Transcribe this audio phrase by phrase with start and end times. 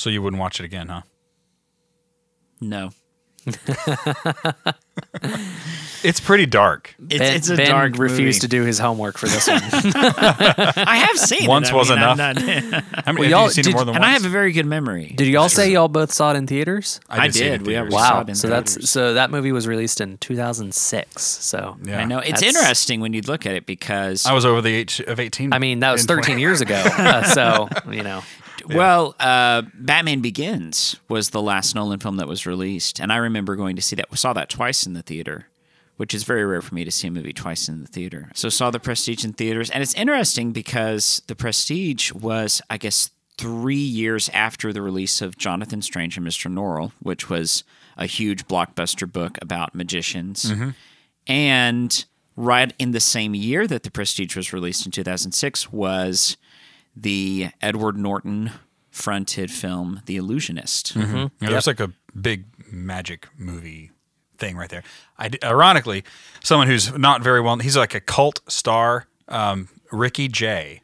[0.00, 1.02] So you wouldn't watch it again, huh?
[2.58, 2.90] No.
[6.02, 6.94] It's pretty dark.
[7.10, 8.40] It's, Ben, it's a Ben dark refused movie.
[8.40, 9.60] to do his homework for this one.
[9.62, 11.74] I have seen Once it.
[11.74, 12.36] Was mean, I'm enough.
[12.36, 13.96] not- How many Well, have y'all- you seen it did- more than once.
[13.96, 14.08] and once?
[14.08, 15.12] I have a very good memory.
[15.14, 17.00] Did y'all say y'all both saw it in theaters?
[17.10, 17.66] I see it in did.
[17.66, 17.94] We have- theaters.
[17.94, 18.20] Wow.
[18.22, 21.20] it in So that's so that movie was released in 2006.
[21.22, 22.00] So Yeah.
[22.00, 25.00] I know it's interesting when you look at it because I was over the age
[25.00, 25.52] of 18.
[25.52, 26.76] I mean, that was in 13 years ago.
[26.82, 28.22] Uh, so you know,
[28.68, 33.56] Well, uh, Batman Begins was the last Nolan film that was released, and I remember
[33.56, 34.10] going to see that.
[34.10, 35.46] We saw that twice in the theater,
[35.96, 38.30] which is very rare for me to see a movie twice in the theater.
[38.34, 43.10] So saw the Prestige in theaters, and it's interesting because the Prestige was, I guess,
[43.38, 46.52] three years after the release of Jonathan Strange and Mr.
[46.52, 47.64] Norrell, which was
[47.96, 50.50] a huge blockbuster book about magicians,
[51.26, 52.04] and
[52.36, 56.36] right in the same year that the Prestige was released in 2006 was
[57.02, 58.50] the Edward Norton
[58.90, 60.94] fronted film The Illusionist.
[60.96, 63.90] Yeah, There's like a big magic movie
[64.38, 64.82] thing right there.
[65.18, 66.04] I d ironically,
[66.42, 70.82] someone who's not very well, he's like a cult star, um, Ricky Jay.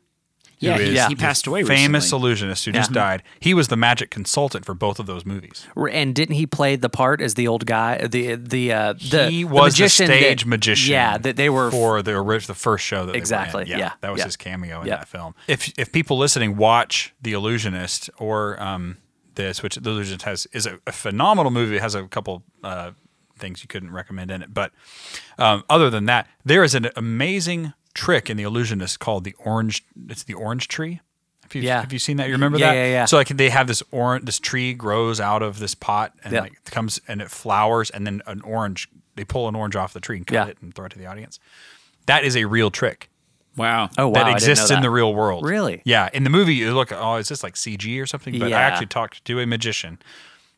[0.75, 2.27] Who Yeah, is he, he passed away Famous recently.
[2.27, 3.23] illusionist who just died.
[3.41, 5.67] He was the magic consultant for both of those movies.
[5.93, 8.07] and didn't he play the part as the old guy?
[8.07, 10.93] The the uh, the he was the magician that- stage magician.
[10.93, 13.21] Yeah, that they were for the orig- the first show that they were in.
[13.21, 14.25] Exactly, yeah, that was yeah.
[14.27, 14.97] his cameo in Yeah.
[14.97, 15.35] that film.
[15.47, 18.99] If if people listening watch The Illusionist or um,
[19.35, 21.77] this, which The Illusionist has is a, a phenomenal movie.
[21.77, 22.93] It has a couple uh,
[23.39, 24.73] things you couldn't recommend in it, but
[25.39, 29.85] um, other than that, there is an amazing trick in The Illusionist called the orange.
[30.09, 31.01] It's the orange tree.
[31.43, 31.81] Have you, Yeah.
[31.81, 32.27] have you seen that?
[32.29, 32.75] You remember Yeah, that?
[32.77, 33.05] yeah, yeah.
[33.07, 36.41] So like they have this orange, this tree grows out of this pot and Yeah.
[36.43, 38.89] like comes and it flowers, and then an orange.
[39.15, 40.47] They pull an orange off the tree and cut Yeah.
[40.47, 41.39] it and throw it to the audience.
[42.07, 43.09] That is a real trick
[43.57, 43.89] Wow.
[43.97, 44.87] Oh wow, that I didn't exists know in that.
[44.87, 45.47] the real world.
[45.47, 45.81] Really?
[45.87, 46.11] Yeah.
[46.13, 48.39] In the movie, you look, oh, is this like CG or something?
[48.39, 49.99] But I actually talked to a magician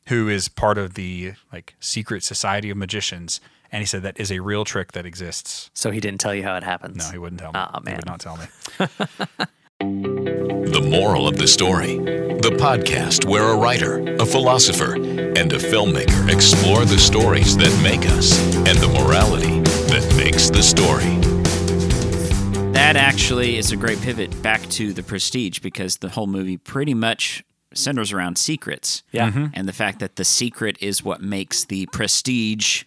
[0.09, 3.41] who is part of the like secret society of magicians,
[3.73, 5.71] and he said that is a real trick that exists.
[5.75, 6.97] So he didn't tell you how it happens.
[6.97, 7.59] No, he wouldn't tell me.
[7.59, 8.47] Aw, He would not tell me.
[9.81, 11.99] The moral of the story
[12.43, 18.09] the podcast where a writer, a philosopher, and a filmmaker explore the stories that make
[18.11, 19.61] us and the morality
[19.91, 21.17] that makes the story.
[22.73, 26.95] That actually is a great pivot back to the Prestige because the whole movie pretty
[26.95, 27.43] much
[27.75, 29.03] centers around secrets.
[29.11, 29.31] Yeah.
[29.31, 29.47] Mm-hmm.
[29.55, 32.85] And the fact that the secret is what makes the Prestige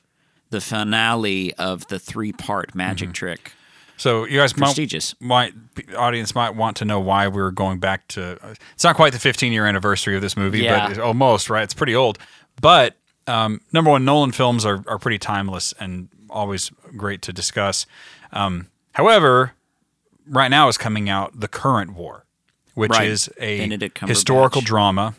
[0.52, 3.14] the finale of the three part magic Mm-hmm.
[3.14, 3.52] trick.
[3.98, 5.14] So you guys might, Prestigious.
[5.20, 5.54] might
[5.96, 8.38] audience might want to know why we were going back to.
[8.74, 10.80] It's not quite the 15 year anniversary of this movie, Yeah.
[10.86, 11.64] but it's almost right.
[11.64, 12.18] It's pretty old,
[12.62, 12.96] but
[13.28, 17.86] um, number one, Nolan films are are pretty timeless and always great to discuss.
[18.34, 19.52] Um, however,
[20.28, 22.26] right now is coming out the current war,
[22.74, 23.08] which Right.
[23.08, 23.68] is a
[24.08, 25.14] historical drama.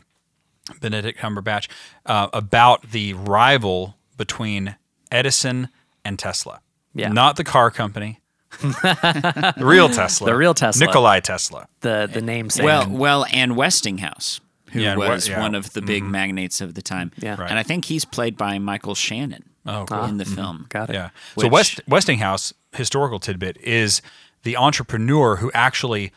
[0.80, 1.68] Benedict Cumberbatch
[2.06, 4.76] uh, about the rival between
[5.12, 5.68] Edison
[6.04, 6.60] and Tesla.
[6.94, 7.08] Yeah.
[7.08, 8.20] Not the car company.
[8.60, 10.26] the real Tesla.
[10.26, 10.86] The real Tesla.
[10.86, 11.68] Nikolai Tesla.
[11.80, 12.64] The the namesake.
[12.64, 14.40] Well, well, and Westinghouse,
[14.72, 15.40] who Yeah, was yeah.
[15.40, 16.12] one of the big mm-hmm.
[16.12, 17.12] magnates of the time.
[17.16, 17.40] Yeah.
[17.40, 17.48] Right.
[17.48, 20.04] And I think he's played by Michael Shannon Oh, cool.
[20.04, 20.34] in the ah, mm-hmm.
[20.34, 20.66] film.
[20.68, 20.94] got it.
[20.94, 21.10] Yeah.
[21.38, 24.02] So West Westinghouse historical tidbit is
[24.42, 26.12] the entrepreneur who actually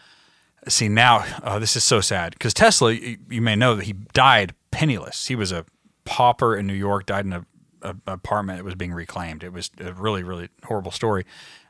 [0.68, 1.26] see now.
[1.44, 2.92] Oh, this is so sad because Tesla.
[2.92, 5.28] You, you may know that he died penniless.
[5.28, 5.66] He was a
[6.06, 7.06] pauper in New York.
[7.06, 7.46] Died in a,
[7.86, 9.44] a apartment that was being reclaimed.
[9.44, 11.26] It was a really really horrible story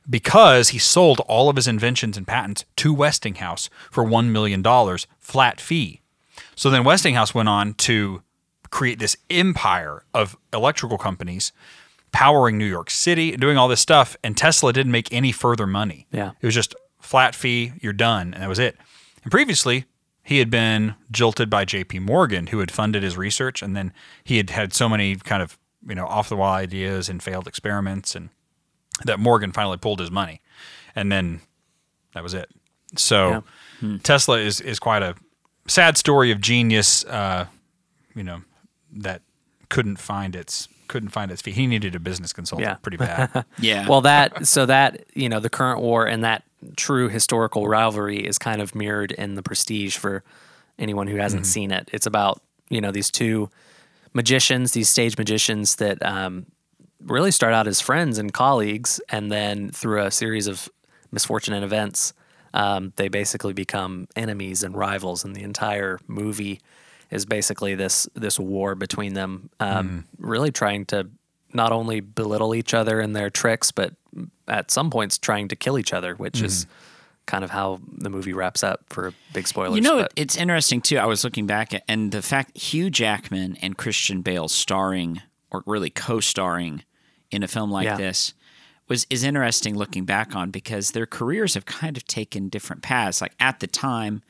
[0.09, 5.07] because he sold all of his inventions and patents to Westinghouse for one million dollars
[5.19, 6.01] flat fee.
[6.55, 8.21] So then Westinghouse went on to
[8.69, 11.51] create this empire of electrical companies
[12.11, 14.15] powering New York City and doing all this stuff.
[14.23, 16.07] And Tesla didn't make any further money.
[16.11, 16.31] Yeah.
[16.41, 18.33] It was just flat fee, you're done.
[18.33, 18.77] And that was it.
[19.23, 19.85] And previously,
[20.23, 23.61] he had been jilted by JP Morgan, who had funded his research.
[23.61, 23.93] And then
[24.23, 25.57] he had had so many kind of,
[25.87, 28.15] you know, off the wall ideas and failed experiments.
[28.15, 28.29] And
[29.03, 30.41] that Morgan finally pulled his money.
[30.95, 31.41] And then
[32.13, 32.49] that was it.
[32.97, 33.43] So
[34.03, 35.15] Tesla is, is quite a
[35.67, 37.47] sad story of genius, uh,
[38.15, 38.41] you know,
[38.93, 39.21] that
[39.69, 41.55] couldn't find its couldn't find its feet.
[41.55, 42.75] He needed a business consultant Yeah.
[42.75, 43.43] pretty bad.
[43.59, 43.87] Yeah.
[43.87, 46.43] Well, that so that you know the current war and that
[46.77, 50.23] true historical rivalry is kind of mirrored in the Prestige for
[50.79, 51.89] anyone who hasn't seen it.
[51.91, 52.39] It's about
[52.69, 53.49] you know these two
[54.15, 56.47] magicians, these stage magicians that um,
[57.05, 60.67] really start out as friends and colleagues, and then through a series of
[61.11, 62.13] misfortune and events,
[62.53, 65.23] um, they basically become enemies and rivals.
[65.23, 66.61] And the entire movie
[67.11, 71.07] is basically this this war between them, um, really trying to
[71.53, 73.93] not only belittle each other and their tricks, but
[74.47, 76.65] at some points trying to kill each other, which is
[77.25, 79.75] kind of how the movie wraps up for big spoilers.
[79.75, 80.97] You know, but- it's interesting too.
[80.97, 85.63] I was looking back at, and the fact Hugh Jackman and Christian Bale starring or
[85.65, 86.83] really co-starring
[87.31, 87.97] in a film like Yeah.
[87.97, 88.33] this
[88.87, 93.19] was is interesting looking back on because their careers have kind of taken different paths.
[93.21, 94.21] Like at the time,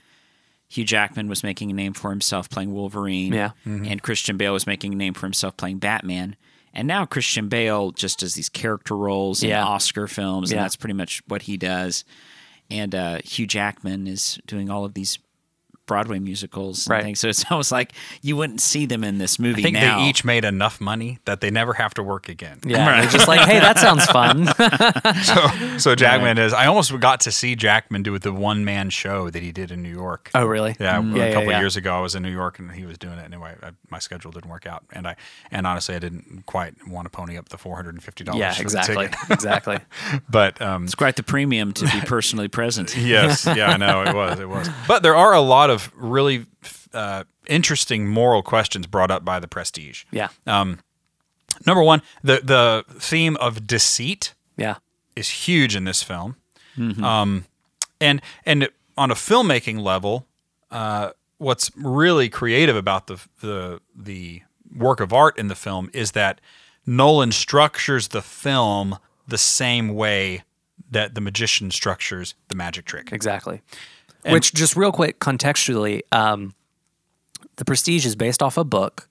[0.70, 3.50] Hugh Jackman was making a name for himself playing Wolverine, Yeah.
[3.68, 3.86] Mm-hmm.
[3.86, 6.36] and Christian Bale was making a name for himself playing Batman.
[6.74, 9.64] And now Christian Bale just does these character roles in Yeah.
[9.66, 10.64] Oscar films, and Yeah.
[10.64, 12.04] that's pretty much what he does.
[12.70, 15.20] And uh, Hugh Jackman is doing all of these
[15.86, 17.04] Broadway musicals and Right.
[17.04, 17.20] things.
[17.20, 20.00] So it's almost like you wouldn't see them in this movie I think now.
[20.00, 22.60] they each made enough money that they never have to work again.
[22.66, 24.48] yeah, they're just like, hey, that sounds fun.
[25.24, 26.54] So, so Jackman is.
[26.54, 29.82] I almost got to see Jackman do the one man show that he did in
[29.82, 30.30] New York.
[30.36, 30.76] oh, really?
[30.80, 31.16] Yeah, Mm.
[31.16, 31.60] a yeah, couple yeah.
[31.60, 33.26] years ago, I was in New York and he was doing it.
[33.26, 35.16] Anyway, I, my schedule didn't work out, and I
[35.52, 38.40] and honestly, I didn't quite want to pony up the four hundred and fifty dollars.
[38.40, 39.78] Yeah, exactly, exactly.
[40.30, 42.96] But um, it's quite the premium to be personally present.
[42.98, 44.70] yes, yeah, I know it was, it was.
[44.88, 46.46] But there are a lot of really
[46.94, 50.04] uh, interesting moral questions brought up by the Prestige.
[50.12, 50.30] Yeah,
[51.66, 54.76] Number one, the the theme of deceit yeah,
[55.16, 56.36] is huge in this film.
[57.04, 57.46] Um,
[58.02, 60.28] and and on a filmmaking level,
[60.72, 64.42] uh, what's really creative about the the the
[64.76, 66.42] work of art in the film is that
[66.86, 70.44] Nolan structures the film the same way
[70.92, 73.12] that the magician structures the magic trick.
[73.12, 73.62] exactly.
[74.34, 76.54] Which, just real quick, contextually, um,
[77.58, 79.08] The Prestige is based off a book.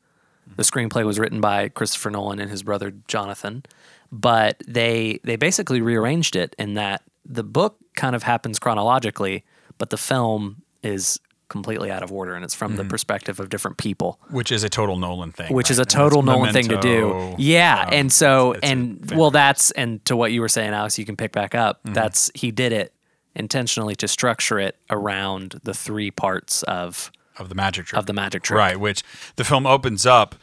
[0.56, 3.64] The screenplay was written by Christopher Nolan and his brother Jonathan,
[4.12, 9.44] but they they basically rearranged it in that the book kind of happens chronologically,
[9.78, 11.18] but the film is
[11.48, 14.18] completely out of order and it's from the perspective of different people.
[14.30, 15.52] Which is a total Nolan thing.
[15.52, 17.34] which is a total And Nolan thing to do.
[17.38, 20.72] Yeah, um, and so it's- it's and well, that's and to what you were saying,
[20.72, 21.82] Alex, you can pick back up.
[21.84, 21.94] Mm-hmm.
[21.94, 22.92] That's he did it
[23.34, 27.98] intentionally to structure it around the three parts of of the magic trick.
[27.98, 28.58] of the magic trick.
[28.58, 29.02] Right, which
[29.36, 30.34] the film opens up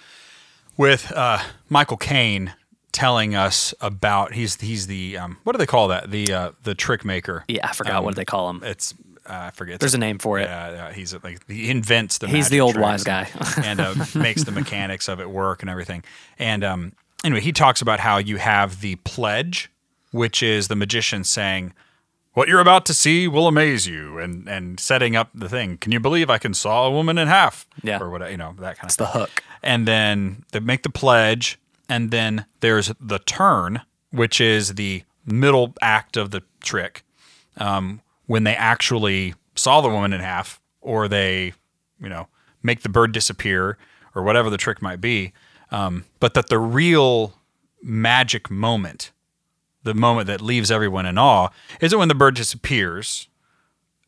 [0.78, 1.40] with uh,
[1.70, 2.54] Michael Caine
[2.92, 6.76] telling us about he's he's the um, what do they call that the uh, the
[6.76, 7.46] trick maker.
[7.48, 8.62] Yeah, I forgot what they call him.
[8.64, 8.94] It's
[9.26, 9.80] uh, I forget.
[9.80, 10.44] There's a name for it.
[10.44, 12.28] Yeah, he's like he invents the.
[12.28, 13.30] He's the old wise guy.
[13.64, 16.04] and uh, makes the mechanics of it work and everything.
[16.40, 19.72] And um, anyway, he talks about how you have the pledge,
[20.12, 21.74] which is the magician saying,
[22.34, 25.78] "What you're about to see will amaze you," and and setting up the thing.
[25.78, 27.66] Can you believe I can saw a woman in half?
[27.84, 28.00] Yeah.
[28.00, 28.86] or what you know that kind of.
[28.86, 29.44] It's the hook.
[29.64, 33.82] And then they make the pledge, and then there's the turn,
[34.12, 37.04] which is the middle act of the trick,
[37.58, 41.54] um, when they actually saw the woman in half, or they,
[42.02, 42.28] you know,
[42.64, 43.78] make the bird disappear,
[44.16, 45.34] or whatever the trick might be.
[45.70, 47.34] Um, but that the real
[47.84, 49.12] magic moment,
[49.84, 51.50] the moment that leaves everyone in awe,
[51.80, 53.28] isn't when the bird disappears.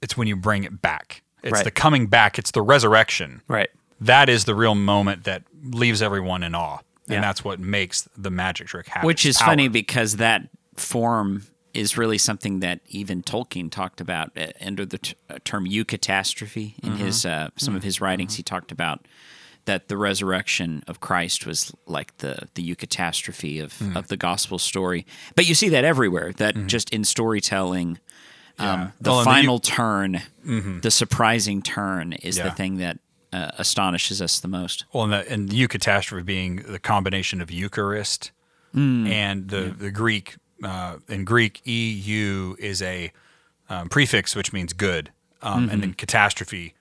[0.02, 1.22] It's when you bring it back.
[1.42, 1.64] It's Right.
[1.64, 2.38] the coming back.
[2.40, 3.70] It's the resurrection Right.
[4.00, 6.80] that is the real moment that leaves everyone in awe.
[7.08, 7.22] And Yeah.
[7.22, 9.06] that's what makes the magic trick happen.
[9.08, 9.48] Which is Power.
[9.48, 10.44] funny because that
[10.76, 11.44] form
[11.74, 16.76] is really something that even Tolkien talked about uh, under the t- uh, term eucatastrophe
[16.84, 18.36] in his uh, some of his writings.
[18.36, 19.06] He talked about
[19.66, 25.06] that the resurrection of Christ was like the the eucatastrophe of of the gospel story.
[25.36, 26.34] But you see that everywhere.
[26.34, 28.00] That just in storytelling,
[28.60, 30.22] um, the Well, and the final turn,
[30.82, 33.00] the surprising turn, is the thing that
[33.32, 34.86] uh, astonishes us the most.
[34.94, 38.32] Well, and the, and the eucatastrophe being the combination of Eucharist
[38.74, 40.36] and the, the Greek.
[40.64, 43.12] Uh, in Greek, EU is a
[43.70, 46.74] um, prefix which means good, um, and then catastrophe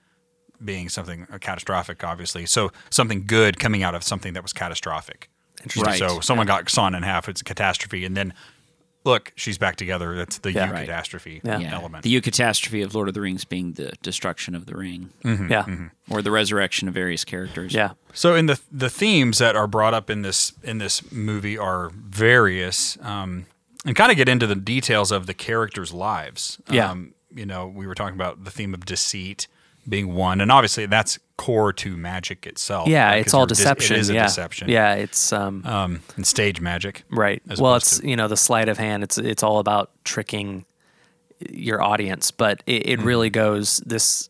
[0.65, 2.45] being something uh, catastrophic, obviously.
[2.45, 5.29] So something good coming out of something that was catastrophic.
[5.77, 5.97] Right.
[5.99, 7.29] So someone got sawn in half.
[7.29, 8.33] It's a catastrophe, and then
[9.05, 10.15] look, she's back together.
[10.15, 10.71] That's the Yeah.
[10.71, 10.87] Right.
[10.87, 11.59] eucatastrophe Yeah.
[11.59, 11.73] Yeah.
[11.73, 12.03] element.
[12.03, 15.09] The eucatastrophe of Lord of the Rings being the destruction of the ring.
[15.23, 15.65] Yeah.
[16.09, 17.73] or the resurrection of various characters.
[17.73, 17.91] Yeah.
[18.13, 21.91] So in the the themes that are brought up in this in this movie are
[21.93, 23.45] various, um,
[23.85, 26.57] and kind of get into the details of the characters' lives.
[26.69, 26.89] Yeah.
[26.91, 29.47] Um, you know, we were talking about the theme of deceit
[29.87, 32.87] being one, and obviously that's core to magic itself.
[32.87, 33.15] Yeah, right?
[33.25, 33.95] it's all dis- deception.
[33.95, 34.23] it is a yeah.
[34.25, 34.69] deception.
[34.69, 37.03] Yeah, it's um Um, and stage magic.
[37.09, 37.41] right.
[37.57, 39.03] Well, it's to- you know the sleight of hand.
[39.03, 40.65] It's it's all about tricking
[41.49, 43.41] your audience, but it, it really Mm-hmm.
[43.43, 44.29] goes this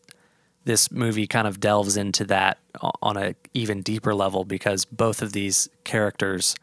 [0.64, 2.58] this movie kind of delves into that
[3.02, 6.56] on a even deeper level because both of these characters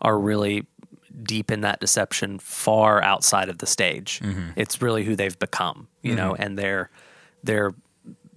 [0.00, 0.64] are really
[1.24, 4.20] deep in that deception far outside of the stage.
[4.20, 4.50] Mm-hmm.
[4.54, 6.88] It's really who they've become, you know, and they're
[7.42, 7.74] they're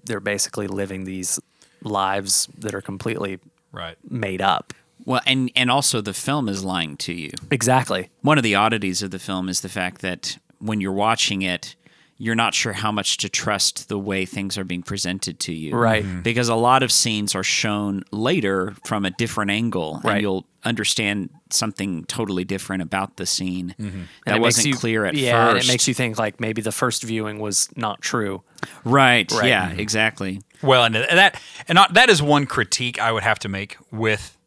[0.05, 1.39] they're basically living these
[1.81, 3.39] lives that are completely
[3.71, 3.97] Right.
[4.09, 4.73] made up.
[5.05, 7.31] Well, and and also the film is lying to you.
[7.49, 8.09] Exactly.
[8.21, 11.75] One of the oddities of the film is the fact that when you're watching it,
[12.23, 15.75] you're not sure how much to trust the way things are being presented to you.
[15.75, 16.03] Right.
[16.03, 16.19] Mm-hmm.
[16.19, 16.23] Mhm.
[16.23, 20.13] Because a lot of scenes are shown later from a different angle, Right.
[20.13, 25.15] and you'll understand something totally different about the scene And that wasn't you- clear at
[25.15, 25.67] yeah, and first.
[25.67, 28.43] it makes you think like maybe the first viewing was not true.
[28.85, 29.47] right, Right.
[29.49, 29.71] Yeah.
[29.71, 30.41] Exactly.
[30.61, 34.37] Well, and that and not, that is one critique I would have to make with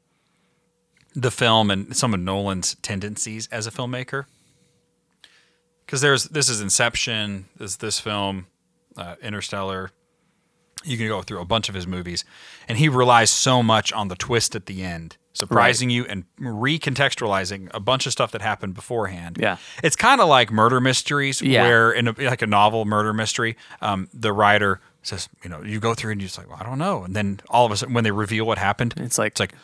[1.16, 4.26] the film and some of Nolan's tendencies as a filmmaker.
[5.86, 8.46] Because there's this is Inception, this this film,
[8.96, 9.90] uh, Interstellar.
[10.86, 12.24] You can go through a bunch of his movies,
[12.68, 17.70] and he relies so much on the twist at the end, surprising you and recontextualizing
[17.72, 19.38] a bunch of stuff that happened beforehand.
[19.40, 19.56] Yeah.
[19.82, 21.62] it's kind of like murder mysteries, Yeah.
[21.62, 25.80] where in a, like a novel murder mystery, um, the writer says, you know, you
[25.80, 27.76] go through and you're just like, well, I don't know, and then all of a
[27.76, 29.54] sudden when they reveal what happened, It's like- it's like,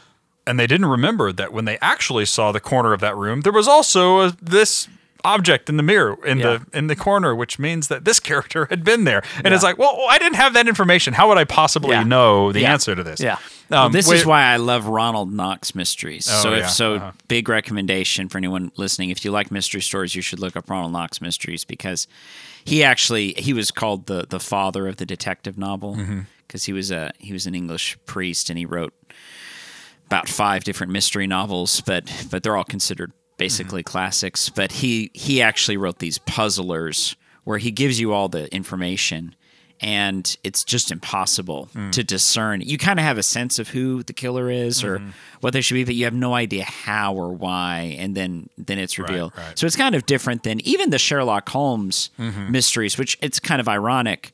[0.46, 3.52] and they didn't remember that when they actually saw the corner of that room, there
[3.52, 4.88] was also a, this
[5.24, 6.58] object in the mirror in Yeah.
[6.72, 9.22] the in the corner, which means that this character had been there.
[9.44, 11.14] And it's like, well, I didn't have that information.
[11.14, 12.02] How would I possibly Yeah.
[12.04, 12.72] know the Yeah.
[12.72, 13.20] answer to this?
[13.20, 13.36] Yeah.
[13.68, 16.28] Well, Um, this wait- is why I love Ronald Knox mysteries.
[16.30, 17.12] Oh, so if so, Uh-huh.
[17.28, 19.10] big recommendation for anyone listening.
[19.10, 22.08] If you like mystery stories, you should look up Ronald Knox mysteries because
[22.64, 26.20] he actually he was called the the father of the detective novel Mm-hmm.
[26.46, 28.92] because he was a he was an English priest and he wrote
[30.06, 33.90] about five different mystery novels, but but they're all considered basically Mm-hmm.
[33.92, 34.48] classics.
[34.50, 39.34] But he he actually wrote these puzzlers where he gives you all the information.
[39.82, 41.90] And it's just impossible Mm.
[41.92, 42.60] to discern.
[42.60, 45.10] You kind of have a sense of who the killer is or Mm-hmm.
[45.40, 48.78] what they should be, but you have no idea how or why, and then then
[48.78, 49.32] it's revealed.
[49.38, 49.58] right.
[49.58, 52.50] So it's kind of different than even the Sherlock Holmes Mm-hmm.
[52.52, 54.32] mysteries, which it's kind of ironic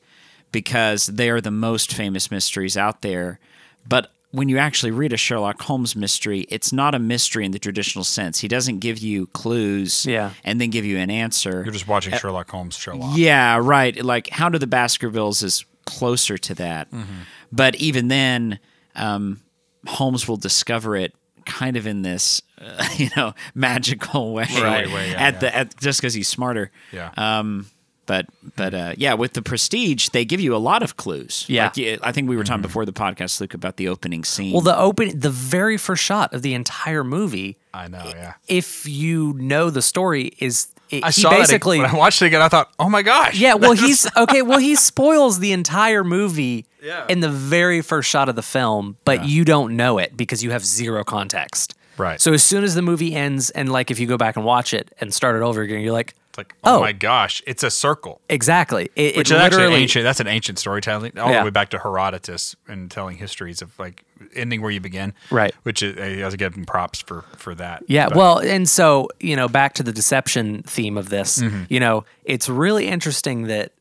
[0.51, 3.39] because they are the most famous mysteries out there.
[3.87, 7.59] But when you actually read a Sherlock Holmes mystery, it's not a mystery in the
[7.59, 8.39] traditional sense.
[8.39, 10.31] He doesn't give you clues Yeah.
[10.43, 11.63] and then give you an answer.
[11.63, 13.17] You're just watching Sherlock Holmes Sherlock.
[13.17, 14.03] Yeah, right.
[14.03, 16.91] Like Hound of the Baskervilles is closer to that.
[16.91, 17.21] Mm-hmm.
[17.51, 18.59] But even then,
[18.95, 19.41] um,
[19.87, 21.13] Holmes will discover it
[21.45, 24.47] kind of in this, uh, you know, magical way.
[24.55, 25.39] Right, way, yeah, at yeah.
[25.39, 26.71] the at, just because he's smarter.
[26.91, 27.11] Yeah.
[27.15, 27.67] Um,
[28.07, 31.45] but but uh, yeah, with the Prestige, they give you a lot of clues.
[31.47, 31.65] Yeah.
[31.75, 32.47] Like, I think we were Mm-hmm.
[32.47, 34.53] talking before the podcast, Luke, about the opening scene.
[34.53, 38.03] Well, the open, the very first shot of the entire movie, I know.
[38.05, 38.33] Yeah.
[38.47, 41.77] if you know the story, is it, I he saw basically.
[41.79, 42.41] that when I watched it again.
[42.41, 43.37] I thought, oh my gosh.
[43.37, 44.41] yeah, well, he's okay.
[44.41, 47.05] Well, he spoils the entire movie Yeah.
[47.09, 50.51] in the very first shot of the film, but you don't know it because you
[50.51, 51.75] have zero context.
[51.97, 52.21] Right.
[52.21, 54.73] So as soon as the movie ends, and like if you go back and watch
[54.73, 56.79] it and start it over again, you're like, It's like, oh, Oh.
[56.81, 58.21] my gosh, it's a circle.
[58.29, 58.89] exactly.
[58.95, 60.03] It, Which it is actually ancient.
[60.03, 61.39] That's an ancient storytelling, all Yeah.
[61.39, 64.03] the way back to Herodotus and telling histories of like
[64.35, 65.13] ending where you begin.
[65.31, 65.53] Right.
[65.63, 67.83] Which is, I was giving props for for that.
[67.87, 71.63] Yeah, But- well, and so, you know, back to the deception theme of this, Mm-hmm.
[71.69, 73.71] you know, it's really interesting that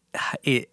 [0.43, 0.71] it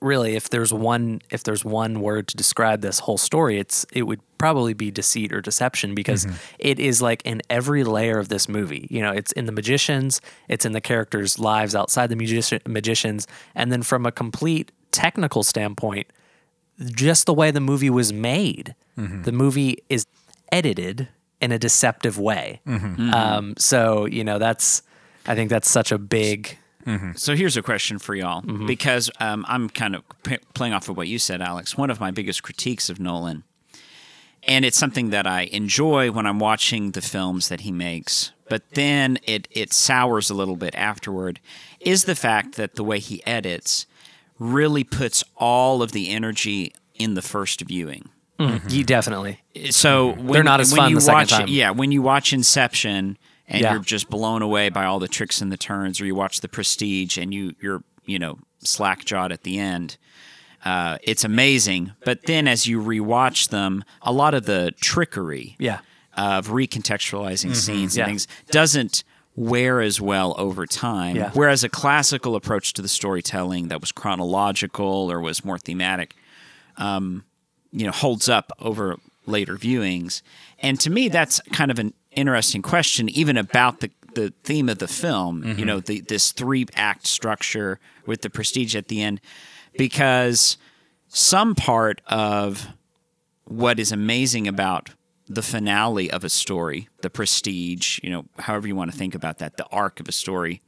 [0.00, 4.02] really if there's one if there's one word to describe this whole story, it's it
[4.02, 6.36] would probably be deceit or deception because Mm-hmm.
[6.58, 8.86] it is like in every layer of this movie.
[8.90, 13.26] You know, it's in the magicians, it's in the characters' lives outside the magician, magicians,
[13.54, 16.06] and then from a complete technical standpoint,
[16.80, 18.74] just the way the movie was made.
[18.98, 19.22] Mm-hmm.
[19.22, 20.06] The movie is
[20.50, 21.08] edited
[21.40, 22.60] in a deceptive way.
[22.66, 23.12] Mm-hmm.
[23.14, 24.82] Um, so you know that's
[25.26, 26.56] I think that's such a big
[27.14, 28.66] So here's a question for y'all, Mm-hmm.
[28.66, 31.76] because um, I'm kind of p- playing off of what you said, Alex.
[31.76, 33.44] One of my biggest critiques of Nolan,
[34.44, 38.62] and it's something that I enjoy when I'm watching the films that he makes, but
[38.74, 41.40] then it it sours a little bit afterward,
[41.80, 43.86] is the fact that the way he edits
[44.38, 48.08] really puts all of the energy in the first viewing.
[48.38, 48.68] Mm-hmm.
[48.70, 51.48] you definitely So when, They're not as when fun you the second watch, time.
[51.48, 53.72] Yeah, when you watch Inception and Yeah.
[53.74, 56.48] you're just blown away by all the tricks and the turns, or you watch The
[56.48, 59.98] Prestige and you you're you know slack jawed at the end.
[60.64, 65.80] Uh, it's amazing, but then as you rewatch them, a lot of the trickery yeah
[66.16, 68.02] of recontextualizing scenes Yeah.
[68.04, 69.04] and things doesn't
[69.36, 71.16] wear as well over time.
[71.16, 71.30] Yeah.
[71.32, 76.14] Whereas a classical approach to the storytelling that was chronological or was more thematic,
[76.76, 77.24] um,
[77.72, 80.20] you know, holds up over later viewings.
[80.58, 84.78] And to me, that's kind of an interesting question, even about the the theme of
[84.78, 85.44] the film.
[85.56, 89.20] You know, the, this three act structure with the prestige at the end,
[89.76, 90.56] because
[91.08, 92.68] some part of
[93.44, 94.90] what is amazing about
[95.28, 99.38] the finale of a story, the prestige, you know, however you want to think about
[99.38, 100.60] that, the arc of a story,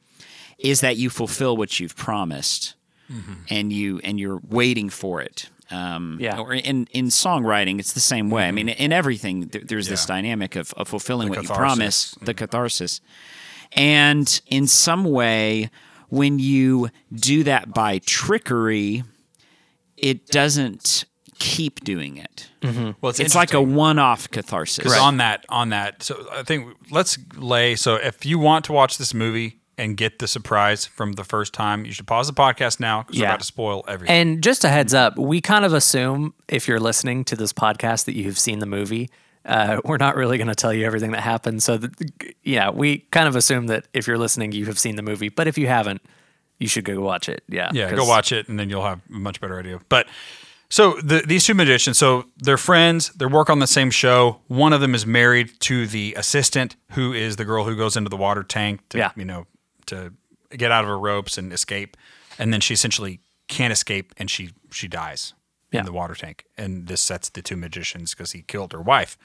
[0.58, 2.74] is that you fulfill what you've promised,
[3.10, 3.32] mm-hmm.
[3.50, 5.50] and you and you're waiting for it.
[5.70, 6.38] Um, Yeah.
[6.38, 8.46] Or in in songwriting, it's the same way.
[8.46, 8.82] I mean, mm-hmm.
[8.82, 11.76] in everything, there, there's this dynamic of, of fulfilling The what you catharsis.
[11.76, 12.38] promise, the mm-hmm.
[12.38, 13.00] catharsis,
[13.72, 15.70] and in some way.
[16.12, 19.02] When you do that by trickery,
[19.96, 21.06] it doesn't
[21.38, 22.50] keep doing it.
[22.60, 22.90] Mm-hmm.
[23.00, 24.76] Well, it's, It's like a one-off catharsis.
[24.76, 27.76] Because on that, on that, so I think let's lay.
[27.76, 31.54] So if you want to watch this movie and get the surprise from the first
[31.54, 33.30] time, you should pause the podcast now because we're Yeah.
[33.30, 34.14] about to spoil everything.
[34.14, 38.04] And just a heads up, we kind of assume if you're listening to this podcast
[38.04, 39.08] that you've seen the movie.
[39.44, 41.62] Uh, we're not really going to tell you everything that happened.
[41.62, 45.02] So, that, yeah, we kind of assume that if you're listening, you have seen the
[45.02, 45.28] movie.
[45.28, 46.00] But if you haven't,
[46.58, 47.42] you should go watch it.
[47.48, 47.70] Yeah.
[47.74, 49.80] yeah, go watch it, and then you'll have a much better idea.
[49.88, 50.06] But
[50.68, 53.08] so the, these two magicians, so they're friends.
[53.10, 54.38] They work on the same show.
[54.46, 58.08] One of them is married to the assistant, who is the girl who goes into
[58.10, 59.10] the water tank to, Yeah.
[59.16, 59.46] you know,
[59.86, 60.12] to
[60.56, 61.96] get out of her ropes and escape.
[62.38, 65.34] And then she essentially can't escape, and she she dies
[65.72, 65.80] Yeah.
[65.80, 66.44] in the water tank.
[66.56, 69.16] And this sets the two magicians because he killed her wife.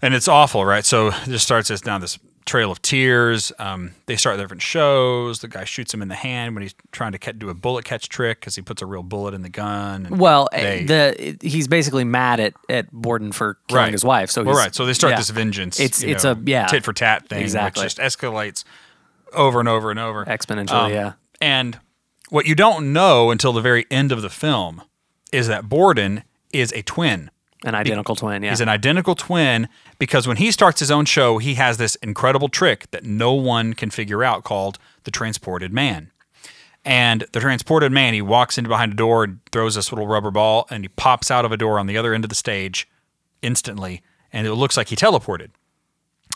[0.00, 0.84] and it's awful, right?
[0.84, 3.52] So this starts us down this trail of tears.
[3.60, 5.38] Um, they start different shows.
[5.38, 8.08] The guy shoots him in the hand when he's trying to do a bullet catch
[8.08, 10.06] trick because he puts a real bullet in the gun.
[10.06, 13.92] and Well, they- the he's basically mad at, at Borden for killing Right.
[13.92, 14.28] his wife.
[14.32, 14.74] So well, right.
[14.74, 15.18] So they start yeah.
[15.18, 15.78] this vengeance.
[15.78, 17.84] It's it's know, a yeah tit for tat thing, Exactly.
[17.84, 18.64] which just escalates
[19.32, 20.72] over and over and over exponentially.
[20.86, 21.12] Um, yeah.
[21.40, 21.78] And
[22.30, 24.82] what you don't know until the very end of the film
[25.32, 26.22] is that Borden
[26.52, 27.30] is a twin.
[27.64, 28.42] An identical twin.
[28.42, 28.50] Yeah.
[28.50, 32.48] He's an identical twin because when he starts his own show, he has this incredible
[32.48, 36.10] trick that no one can figure out called the transported man.
[36.84, 40.32] And the transported man, he walks in behind a door and throws this little rubber
[40.32, 42.88] ball and he pops out of a door on the other end of the stage
[43.40, 44.02] instantly.
[44.32, 45.50] And it looks like he teleported.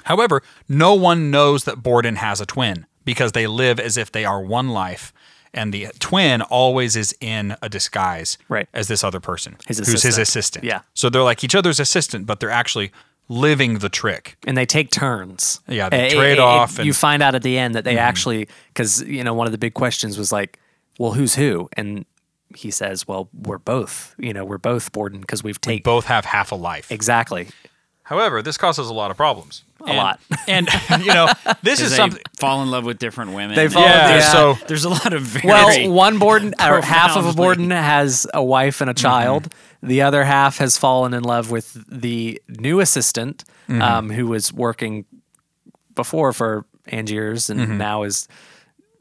[0.04, 4.24] However, no one knows that Borden has a twin because they live as if they
[4.24, 5.12] are one life.
[5.54, 8.68] And the twin always is in a disguise Right.
[8.74, 10.22] as this other person His who's his assistant.
[10.28, 10.64] assistant.
[10.64, 10.80] Yeah.
[10.94, 12.92] So they're like each other's assistant, but they're actually
[13.28, 14.36] living the trick.
[14.46, 15.60] and they take turns.
[15.66, 16.94] Yeah, they trade it- it- off you and- Mm-hmm.
[16.94, 19.74] find out at the end that they actually, because you know, one of the big
[19.74, 20.58] questions was like,
[20.98, 22.04] "Well, who's who?" And
[22.54, 24.14] he says, "Well, we're both.
[24.18, 26.90] You know, we're both Borden because we've taken Both have half a life.
[26.92, 27.48] exactly
[28.06, 29.62] However, this causes a lot of problems.
[29.80, 30.68] a lot." And
[31.00, 31.28] you know,
[31.62, 32.22] this is they something.
[32.38, 33.56] fall in love with different women.
[33.56, 34.32] They fall- Yeah, yeah.
[34.32, 38.26] So There's a lot of very well, one Borden or half of a Borden has
[38.32, 39.02] a wife and a Mm-hmm.
[39.02, 39.52] child.
[39.82, 43.82] The other half has fallen in love with the new assistant, Mm-hmm.
[43.82, 45.04] um, who was working
[45.96, 47.78] before for Angiers and Mm-hmm.
[47.78, 48.28] now is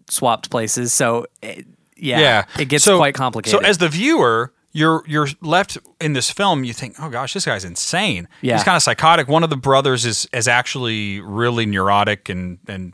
[0.10, 0.94] swapped places.
[0.94, 3.60] So, it, yeah, yeah, it gets So- quite complicated.
[3.60, 6.66] So as the viewer, you're you're left in this film.
[6.66, 8.28] You think, oh gosh, this guy's insane.
[8.42, 8.56] Yeah.
[8.56, 9.30] he's kind of psychotic.
[9.30, 12.94] One of the brothers is is actually really neurotic and and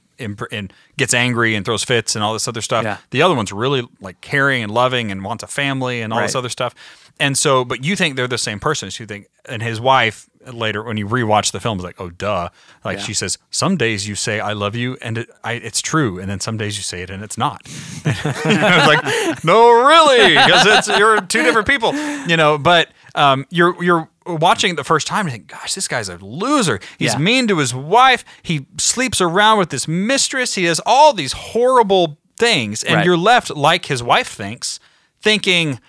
[0.51, 2.83] and gets angry and throws fits and all this other stuff.
[2.83, 2.97] Yeah.
[3.09, 6.35] The other one's really like caring and loving and wants a family and all this
[6.35, 6.75] other stuff.
[7.19, 8.91] And so, but you think they're the same person.
[8.91, 12.09] So you think, and his wife later when you rewatch the film it's like, oh
[12.09, 12.49] duh.
[12.83, 13.03] Like Yeah.
[13.03, 16.29] she says, some days you say I love you and it, I, it's true, and
[16.29, 17.61] then some days you say it and it's not.
[18.05, 21.93] I was like, no, really, because it's you're two different people,
[22.27, 22.57] you know.
[22.57, 26.17] But um, you're you're watching it the first time and think, gosh, this guy's a
[26.17, 26.79] loser.
[26.97, 27.19] He's Yeah.
[27.19, 28.23] mean to his wife.
[28.43, 30.55] He sleeps around with this mistress.
[30.55, 33.05] He has all these horrible things, and Right.
[33.05, 34.79] you're left like his wife thinks,
[35.21, 35.79] thinking.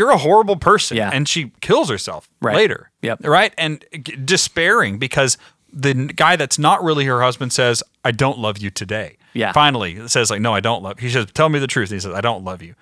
[0.00, 1.10] You're a horrible person, Yeah.
[1.12, 2.56] and she kills herself Right.
[2.56, 2.90] later.
[3.02, 3.18] Yep.
[3.26, 3.84] right, and
[4.24, 5.36] despairing because
[5.72, 9.52] the guy that's not really her husband says, "I don't love you today." Yeah.
[9.52, 11.96] finally it says like, "No, I don't love." He says, "Tell me the truth." And
[11.96, 12.74] he says, "I don't love you."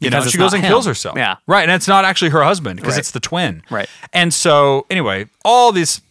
[0.00, 0.70] You know, Because it's she goes and him.
[0.70, 1.16] kills herself.
[1.16, 1.36] Yeah.
[1.46, 2.98] right, and it's not actually her husband because Right.
[3.00, 3.62] it's the twin.
[3.70, 3.88] Right.
[4.12, 6.02] and so anyway, all this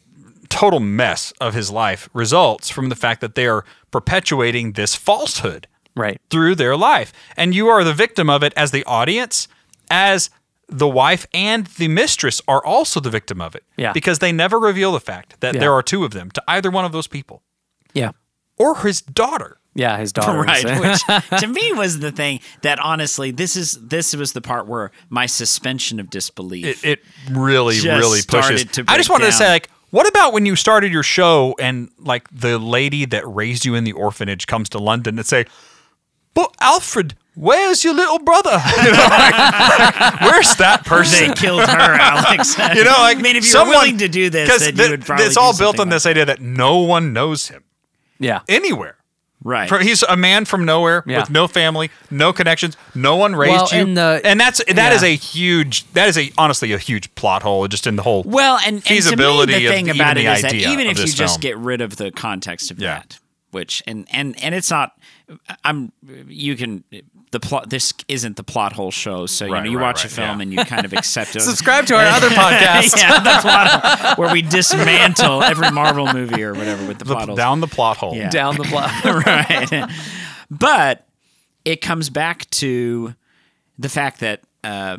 [0.49, 5.67] total mess of his life results from the fact that they are perpetuating this falsehood
[5.95, 6.19] right.
[6.29, 7.11] through their life.
[7.37, 9.47] And you are the victim of it as the audience,
[9.89, 10.29] as
[10.67, 13.63] the wife and the mistress are also the victim of it.
[13.77, 13.93] Yeah.
[13.93, 15.59] Because they never reveal the fact that Yeah.
[15.61, 17.43] there are two of them to either one of those people
[17.93, 18.11] Yeah.
[18.57, 19.57] or his daughter.
[19.75, 19.97] Yeah.
[19.97, 20.39] His daughter.
[20.41, 21.01] right which
[21.41, 25.25] to me was the thing that honestly this is this was the part where my
[25.27, 28.65] suspension of disbelief It, it really, really pushes.
[28.65, 31.89] to I just wanted to say, like, what about when you started your show and
[31.99, 35.45] like the lady that raised you in the orphanage comes to London and say,
[36.33, 38.61] "But Alfred, where's your little brother?
[38.85, 43.35] You know, like, where's that person?" they killed her alex you know, like i mean
[43.35, 45.53] if you someone- willing to do this 'cause then the- you would probably it's all
[45.53, 47.63] do built something on this idea that no one knows him
[48.19, 48.39] yeah.
[48.47, 48.97] anywhere.
[49.43, 51.19] right For- He's a man from nowhere Yeah.
[51.21, 54.93] with no family, no connections, no one raised Well, you, and the- and that's that
[54.93, 55.09] is yeah.
[55.09, 58.23] a huge that is a honestly a huge plot hole just in the whole.
[58.23, 60.53] Well, and, and feasibility to me, of the thing even about the it is that
[60.53, 62.95] idea even if you this just get rid of the context of Yeah.
[62.99, 63.19] that,
[63.51, 64.93] which and and and it's not,
[65.63, 65.91] I'm
[66.27, 66.83] you can
[67.35, 67.69] the plot.
[67.69, 70.37] This isn't the plot hole show, so you Right, know you right, watch a film
[70.39, 70.43] yeah.
[70.43, 71.41] and you kind of accept it.
[71.41, 72.95] Subscribe to our other podcast.
[73.01, 77.13] yeah, the plot hole, where we dismantle every Marvel movie or whatever with the, the-
[77.13, 77.37] plot holes.
[77.37, 78.15] down the plot hole.
[78.15, 78.29] Yeah.
[78.29, 79.03] Down the block.
[79.03, 79.89] right.
[80.49, 81.07] But
[81.65, 83.15] it comes back to
[83.77, 84.97] the fact that uh,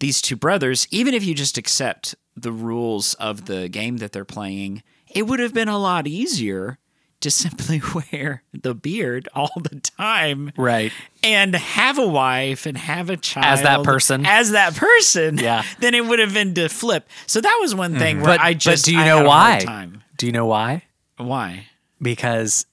[0.00, 4.24] these two brothers, even if you just accept the rules of the game that they're
[4.24, 6.78] playing, it would have been a lot easier
[7.24, 7.82] to simply
[8.12, 10.52] wear the beard all the time.
[10.56, 10.92] Right.
[11.22, 14.24] And have a wife and have a child As that person.
[14.26, 15.38] As that person.
[15.38, 15.64] Yeah.
[15.80, 17.08] Then it would have been to flip.
[17.26, 18.24] So that was one thing mm-hmm.
[18.24, 19.88] where But, I just but do you I know why?
[20.16, 20.84] Do you know why?
[21.16, 21.66] Why?
[22.00, 22.66] Because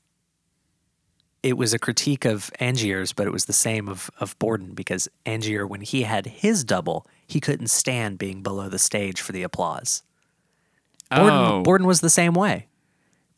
[1.42, 5.08] it was a critique of Angier's, but it was the same of, of Borden because
[5.26, 9.44] Angier, when he had his double, he couldn't stand being below the stage for the
[9.44, 10.04] applause.
[11.10, 11.64] Borden, Oh.
[11.64, 12.68] Borden was the same way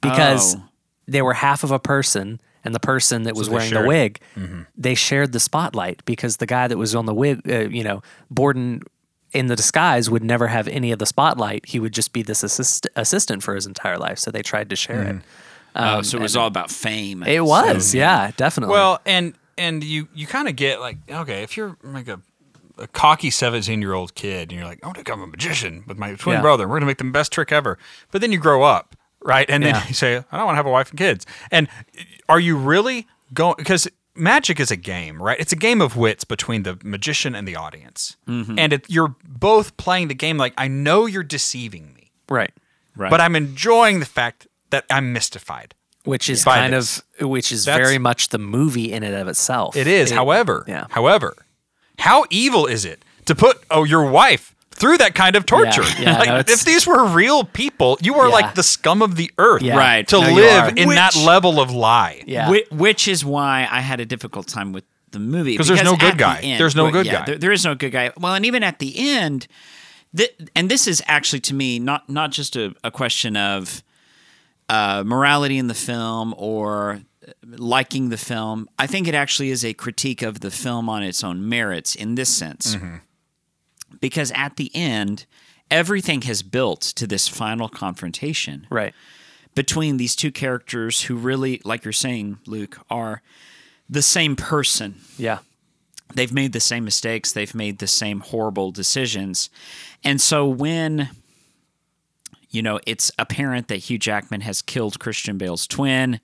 [0.02, 0.64] because Oh.
[1.08, 4.20] They were half of a person, and the person that was they wearing the wig,
[4.36, 4.62] Mm-hmm.
[4.78, 8.02] they shared the spotlight because the guy that was on the wig, uh, you know,
[8.32, 8.82] Borden
[9.34, 11.66] in the disguise would never have any of the spotlight.
[11.66, 14.20] He would just be this assist- assistant for his entire life.
[14.20, 15.16] So they tried to share it.
[15.76, 17.24] oh, so it was all about fame.
[17.24, 18.74] It was, yeah, definitely.
[18.74, 22.22] Well, and and you you kind of get like okay, if you're like a,
[22.78, 25.84] a cocky 17 year old kid and you're like, I want to become a magician
[25.88, 26.42] with my twin Yeah.
[26.42, 26.68] brother.
[26.68, 27.78] We're gonna make the best trick ever.
[28.12, 29.50] But then you grow up, right?
[29.50, 31.26] And then you say, I don't want to have a wife and kids.
[31.52, 31.68] And
[32.30, 33.56] are you really going?
[33.58, 35.40] Because magic is a game, right?
[35.40, 38.58] It's a game of wits between the magician and the audience, mm-hmm.
[38.58, 40.38] and it, you're both playing the game.
[40.38, 42.52] Like I know you're deceiving me, right.
[42.96, 43.10] right.
[43.10, 45.76] but I'm enjoying the fact that I'm mystified.
[46.06, 47.02] Which is By kind this.
[47.22, 49.74] of, which is That's- very much the movie in and of itself.
[49.78, 50.12] It is.
[50.12, 50.88] It- however, yeah.
[50.90, 51.34] however,
[52.00, 55.84] how evil is it to put oh your wife through that kind of torture?
[56.00, 58.34] yeah, like, no, if these were real people, you are Yeah.
[58.34, 59.78] like the scum of the earth, Yeah.
[59.78, 60.08] Right.
[60.10, 60.76] To No, live are.
[60.76, 62.24] in that level of lie.
[62.26, 62.50] Yeah.
[62.50, 65.96] Whi- which is why I had a difficult time with the movie 'Cause there's no
[65.96, 66.40] good at the guy.
[66.40, 67.26] end- There's no good yeah, guy.
[67.26, 68.12] There, there is no good guy.
[68.18, 69.48] Well, and even at the end,
[70.18, 73.84] th- and this is actually to me not not just a, a question of
[74.70, 78.68] uh, morality in the film or uh, liking the film.
[78.80, 82.16] I think it actually is a critique of the film on its own merits in
[82.16, 82.96] this sense, Mm-hmm.
[84.04, 85.26] Because at the end.
[85.72, 88.94] Everything has built to this final confrontation Right.
[89.56, 93.24] between these two characters who really, like you're saying, Luke, are
[93.90, 94.96] the same person.
[95.18, 95.40] Yeah.
[96.14, 99.50] They've made the same mistakes, they've made the same horrible decisions.
[100.04, 101.10] And so when
[102.52, 106.20] you know, it's apparent that Hugh Jackman has killed Christian Bale's twin,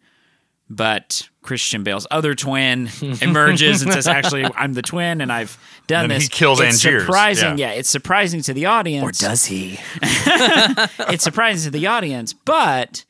[0.69, 2.89] but Christian Bale's other twin
[3.21, 6.83] emerges and says, "Actually, I'm the twin, and I've done And this." he kills it's
[6.85, 7.71] Angiers, Surprising, yeah.
[7.71, 7.79] yeah.
[7.79, 9.79] It's surprising to the audience Or does he?
[10.01, 13.05] it's surprising to the audience, but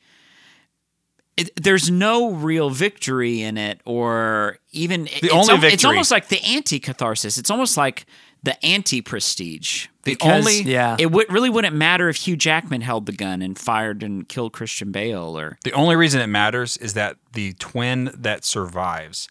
[1.36, 6.10] it, there's no real victory in it, or even the it's, only al- It's almost
[6.10, 7.38] like the anti-catharsis.
[7.38, 8.06] It's almost like
[8.42, 9.86] the anti-prestige.
[10.04, 10.96] The because only- Yeah.
[10.98, 14.52] it would really wouldn't matter if Hugh Jackman held the gun and fired and killed
[14.52, 19.28] Christian Bale, or The only reason it matters is that the twin that survives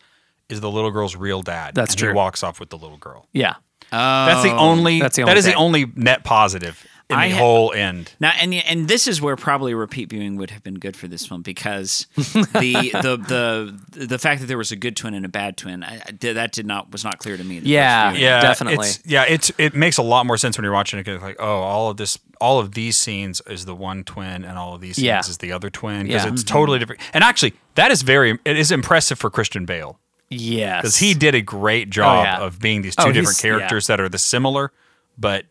[0.48, 1.76] is the little girl's real dad.
[1.76, 2.10] That's and true.
[2.10, 3.28] He walks off with the little girl.
[3.34, 3.56] Yeah.
[3.92, 4.26] Oh.
[4.26, 5.00] That's the only.
[5.00, 8.14] That's the that only is the only net positive in I the ha- whole end.
[8.20, 11.26] Now, and and this is where probably repeat viewing would have been good for this
[11.26, 15.30] film because the the the the fact that there was a good twin and a
[15.30, 17.60] bad twin, I, I that did not was not clear to me.
[17.60, 18.12] the Yeah.
[18.12, 18.88] first yeah, definitely.
[18.88, 21.04] It's, yeah, it's it makes a lot more sense when you're watching it.
[21.06, 24.58] 'cause like, oh, all of this, all of these scenes is the one twin, and
[24.58, 25.20] all of these scenes Yeah.
[25.22, 26.32] is the other twin because Yeah.
[26.32, 26.54] it's mm-hmm.
[26.58, 27.02] totally different.
[27.14, 30.82] And actually, that is very it is impressive for Christian Bale Yes.
[30.84, 32.38] because he did a great job oh, yeah.
[32.46, 33.50] of being these oh, two Oh, different he's- yeah.
[33.58, 34.72] characters that are the similar,
[35.18, 35.46] but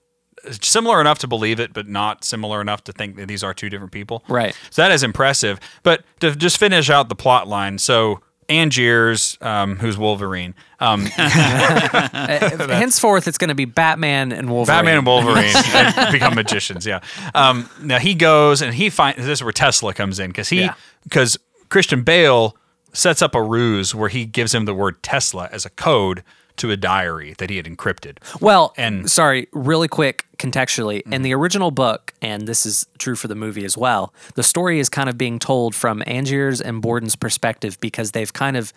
[0.60, 3.68] similar enough to believe it, but not similar enough to think that these are two
[3.70, 4.22] different people.
[4.28, 4.56] Right.
[4.70, 5.58] So that is impressive.
[5.82, 12.68] But to just finish out the plot line, so Angiers, um, who's Wolverine, um, Uh,
[12.68, 14.76] henceforth, it's going to be Batman and Wolverine.
[14.78, 16.86] Batman and Wolverine and become magicians.
[16.86, 17.00] Yeah.
[17.34, 20.60] Um, now he goes and he finds this is where Tesla comes in because he
[20.60, 20.74] Yeah.
[21.04, 22.56] because Christian Bale
[22.92, 26.22] sets up a ruse where he gives him the word Tesla as a code
[26.56, 28.16] to a diary that he had encrypted.
[28.40, 31.12] Well, And- sorry, really quick contextually, Mm-hmm.
[31.12, 34.80] in the original book, and this is true for the movie as well, the story
[34.80, 38.72] is kind of being told from Angier's and Borden's perspective because they've kind of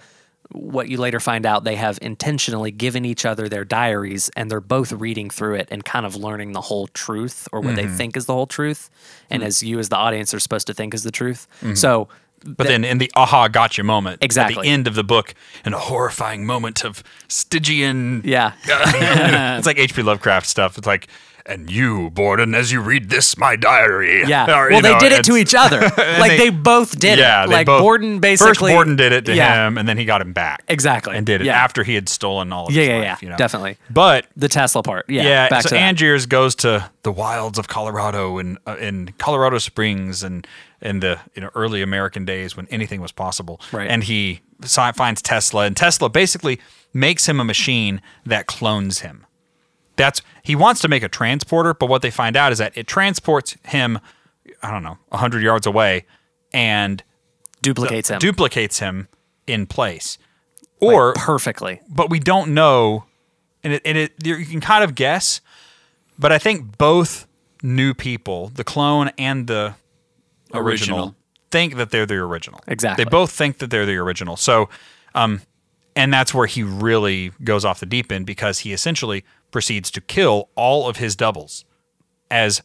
[0.54, 4.60] what you later find out they have intentionally given each other their diaries and they're
[4.60, 7.88] both reading through it and kind of learning the whole truth or what Mm-hmm.
[7.90, 8.90] they think is the whole truth
[9.30, 11.76] and as you as the audience are supposed to think is the truth Mm-hmm.
[11.76, 12.10] so
[12.44, 14.64] But then in the aha gotcha moment, at Exactly.
[14.64, 15.34] the end of the book,
[15.66, 18.54] in a horrifying moment of Stygian yeah
[19.58, 20.02] it's like H.P.
[20.04, 20.78] Lovecraft stuff.
[20.78, 21.08] It's like
[21.46, 24.24] and you, Borden, as you read this, my diary.
[24.28, 24.44] Yeah.
[24.46, 25.82] Or, well, they know, did it to each other.
[25.98, 27.50] like they- they, both did yeah, it.
[27.50, 28.50] Like both- Borden basically.
[28.52, 30.64] First, Borden did it to yeah, him, and then he got him back.
[30.68, 31.16] Exactly.
[31.16, 31.54] And did it Yeah.
[31.62, 33.18] after he had stolen all of Yeah, his yeah, life, yeah.
[33.22, 33.38] you know?
[33.38, 33.78] Definitely.
[33.90, 35.06] But The Tesla part.
[35.10, 35.24] Yeah.
[35.24, 35.76] yeah, Back so.
[35.76, 40.46] Angiers goes to the wilds of Colorado and uh, in Colorado Springs and
[40.82, 43.62] in the you know early American days when anything was possible.
[43.72, 43.90] Right.
[43.90, 44.42] And he
[44.94, 46.60] finds Tesla, and Tesla basically
[46.94, 49.26] makes him a machine that clones him.
[49.96, 52.88] That's he wants to make a transporter, but what they find out is that it
[52.88, 54.00] transports him,
[54.64, 56.06] I don't know, hundred yards away,
[56.54, 57.04] and
[57.62, 58.20] duplicates him.
[58.20, 59.08] duplicates him
[59.48, 60.18] in place.
[60.80, 61.82] like, Or perfectly.
[61.90, 63.06] but we don't know,
[63.64, 65.42] and it, and it you can kind of guess,
[66.18, 67.28] but I think both
[67.62, 69.76] new people, the clone and the
[70.54, 71.16] original, Original.
[71.52, 72.60] think that they're the original.
[72.68, 73.04] Exactly.
[73.04, 74.36] They both think that they're the original.
[74.38, 74.70] So,
[75.16, 75.42] um,
[75.96, 80.02] and that's where he really goes off the deep end because he essentially proceeds to
[80.02, 81.66] kill all of his doubles
[82.30, 82.62] as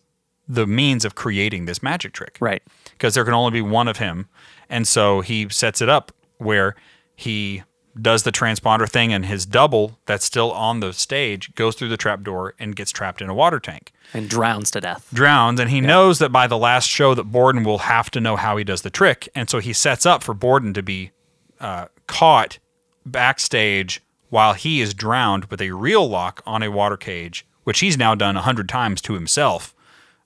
[0.49, 2.63] the means of creating this magic trick Right.
[2.93, 4.29] because there can only be one of him.
[4.71, 6.77] And so he sets it up where
[7.17, 7.65] he
[8.01, 11.97] does the transponder thing and his double that's still on the stage goes through the
[11.97, 13.93] trap door and gets trapped in a water tank.
[14.13, 15.09] And drowns to death.
[15.13, 18.37] Drowns and he knows that by the last show that Borden will have to know
[18.37, 19.29] how he does the trick.
[19.35, 21.13] And so he sets up for Borden to be
[21.61, 22.59] uh, caught
[23.05, 27.97] backstage while he is drowned with a real lock on a water cage, which he's
[27.97, 29.75] now done a hundred times to himself.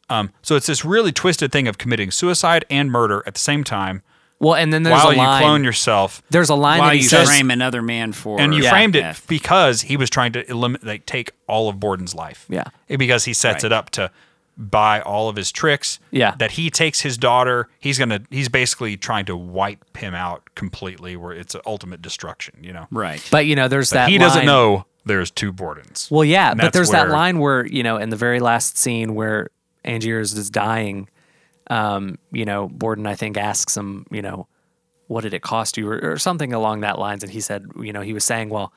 [0.09, 3.63] Um, so it's this really twisted thing of committing suicide and murder at the same
[3.63, 4.03] time
[4.41, 5.41] Well, and then there's while a line.
[5.43, 6.23] you clone yourself.
[6.31, 7.29] there's a line While that he you says.
[7.29, 8.71] frame another man for And you Yeah.
[8.71, 9.27] framed it death.
[9.29, 12.47] because he was trying to eliminate, like, take all of Borden's life.
[12.49, 12.65] Yeah.
[12.89, 13.71] Because he sets Right.
[13.71, 14.11] it up to
[14.57, 15.99] buy all of his tricks.
[16.11, 16.35] Yeah.
[16.39, 17.69] That he takes his daughter.
[17.79, 18.21] He's gonna.
[18.31, 22.55] He's basically trying to wipe him out completely, where it's an ultimate destruction.
[22.63, 22.87] You know.
[22.91, 23.23] Right.
[23.31, 24.09] But you know, there's that.
[24.09, 26.11] he doesn't line- know there's two Bordens.
[26.11, 28.77] Well, yeah, And but that's there's that line where you know, in the very last
[28.77, 29.49] scene where
[29.85, 31.09] Angiers is dying,
[31.71, 34.47] um, you know, Borden I think asks him, you know,
[35.07, 37.93] what did it cost you, or, or something along that lines, and he said, you
[37.93, 38.73] know, he was saying, well,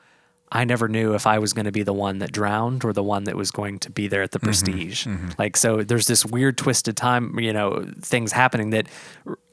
[0.52, 3.02] I never knew if I was going to be the one that drowned or the
[3.02, 5.06] one that was going to be there at the Mm-hmm, prestige.
[5.38, 8.86] Like, so there's this weird twisted time, you know, things happening that,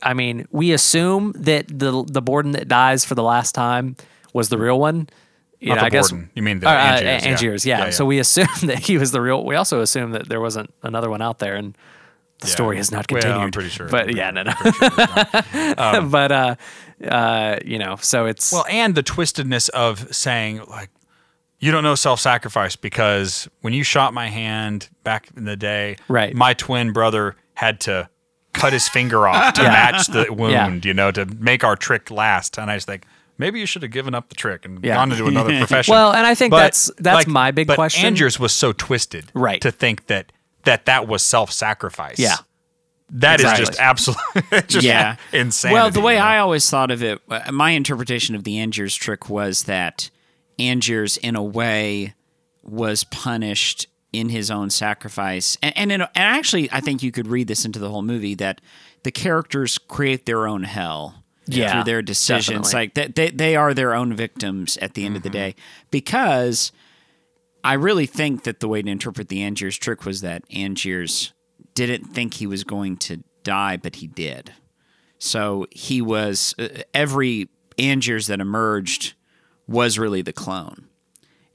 [0.03, 3.95] I mean, we assume that the the Borden that dies for the last time
[4.33, 5.07] was the real one.
[5.59, 6.29] You Not know, I guess Borden.
[6.35, 7.19] You mean the uh, uh, Angiers, yeah.
[7.35, 7.77] Angiers, yeah.
[7.79, 7.91] Yeah, yeah.
[7.91, 9.43] So we assume that he was the real.
[9.45, 11.75] We also assume that there wasn't another one out there, and
[12.41, 12.53] the Yeah.
[12.53, 13.41] story has not Well, continued.
[13.43, 13.87] I'm pretty sure.
[13.87, 14.51] But yeah, no, no.
[14.51, 16.11] sure not.
[16.11, 16.55] but uh,
[17.07, 20.89] uh, you know, so it's Well, and the twistedness of saying like,
[21.59, 26.35] you don't know self-sacrifice because when you shot my hand back in the day, Right.
[26.35, 28.09] My twin brother had to
[28.53, 32.57] cut his finger off to match the wound, you know, to make our trick last.
[32.57, 33.05] And I just think
[33.37, 34.95] maybe you should have given up the trick and Yeah.
[34.95, 35.91] gone to do another profession.
[35.93, 38.11] Well, and I think But, that's- that's like, my big but question.
[38.15, 39.61] Angiers was so twisted, Right.
[39.61, 40.31] to think that
[40.63, 42.19] that that was self-sacrifice.
[42.19, 42.35] Yeah.
[43.13, 43.65] That is Exactly.
[43.65, 45.17] just absolutely just yeah.
[45.33, 45.73] insanity.
[45.73, 46.25] Well, the way you know?
[46.25, 50.09] I always thought of it, uh, my interpretation of the Angiers trick was that
[50.57, 52.13] Angiers, in a way,
[52.63, 55.57] was punished in his own sacrifice.
[55.61, 58.35] And, and, in and actually, I think you could read this into the whole movie
[58.35, 58.61] that
[59.03, 61.15] the characters create their own hell.
[61.47, 62.73] Yeah, through their decisions, definitely.
[62.73, 65.55] like that, they they are their own victims at the end of the day.
[65.89, 66.71] Because
[67.63, 71.31] I really think that the way to interpret the Angiers trick was that Angiers
[71.75, 74.53] didn't think he was going to die, but he did.
[75.19, 79.13] So he was uh, every Angiers that emerged
[79.67, 80.87] was really the clone,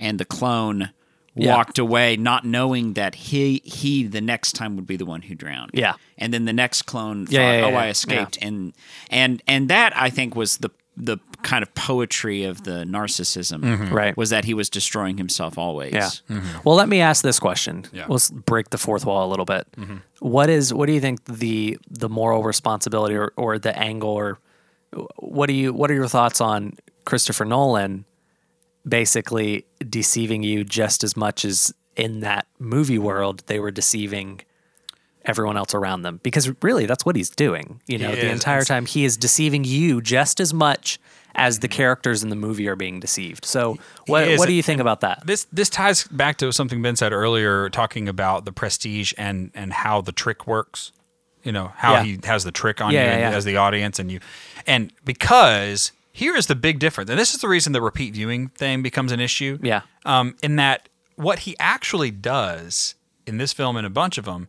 [0.01, 0.91] and the clone
[1.35, 1.55] Yeah.
[1.55, 5.35] walked away not knowing that he he the next time would be the one who
[5.35, 5.73] drowned.
[5.75, 5.95] Yeah.
[6.17, 7.91] and then the next clone thought, Yeah, yeah, "Oh, yeah, I yeah.
[7.91, 8.73] escaped," and
[9.11, 13.61] and and that I think was the the kind of poetry of the narcissism.
[13.61, 13.95] Mm-hmm.
[13.95, 14.17] Right.
[14.17, 15.93] was that he was destroying himself always.
[15.93, 16.09] Yeah.
[16.31, 16.59] Mm-hmm.
[16.65, 17.85] Well, let me ask this question.
[17.93, 18.07] Yeah.
[18.09, 19.67] Let's break the fourth wall a little bit.
[19.77, 19.97] Mm-hmm.
[20.21, 24.39] What is what do you think the the moral responsibility or, or the angle or
[25.19, 28.05] what do you what are your thoughts on Christopher Nolan
[28.89, 34.41] basically deceiving you just as much as in that movie world they were deceiving
[35.27, 38.33] everyone else around them because really that's what he's doing you know He the is.
[38.33, 40.99] entire time he is deceiving you just as much
[41.35, 44.81] as the characters in the movie are being deceived so what, what do you think
[44.81, 49.13] about that This this ties back to something Ben said earlier, talking about the prestige
[49.19, 50.93] and and how the trick works.
[51.43, 52.03] You know how Yeah.
[52.05, 53.31] he has the trick on Yeah, you yeah.
[53.37, 54.19] as the audience, and you,
[54.67, 58.49] and because here is the big difference, and this is the reason the repeat viewing
[58.49, 59.59] thing becomes an issue.
[59.63, 59.83] Yeah.
[60.05, 62.95] Um, in that what he actually does
[63.27, 64.49] in this film and a bunch of them,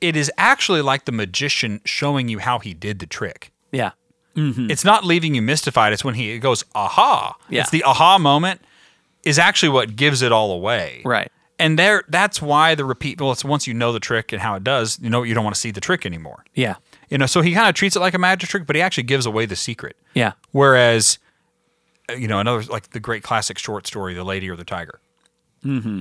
[0.00, 3.52] it is actually like the magician showing you how he did the trick.
[3.72, 3.90] yeah
[4.36, 5.92] It's not leaving you mystified.
[5.92, 7.36] It's when he goes, aha.
[7.48, 7.62] Yeah.
[7.62, 8.60] It's the aha moment
[9.24, 11.02] is actually what gives it all away.
[11.04, 11.30] Right.
[11.58, 13.20] and there that's why the repeat.
[13.20, 15.42] Well, it's once you know the trick and how it does, you know you don't
[15.44, 16.44] want to see the trick anymore.
[16.54, 16.76] Yeah.
[17.10, 19.04] You know, so he kind of treats it like a magic trick, but he actually
[19.04, 19.96] gives away the secret.
[20.14, 20.32] Yeah.
[20.52, 21.18] Whereas,
[22.08, 25.00] uh, you know, another like the great classic short story, "The Lady or the Tiger."
[25.64, 26.00] Mm-hmm.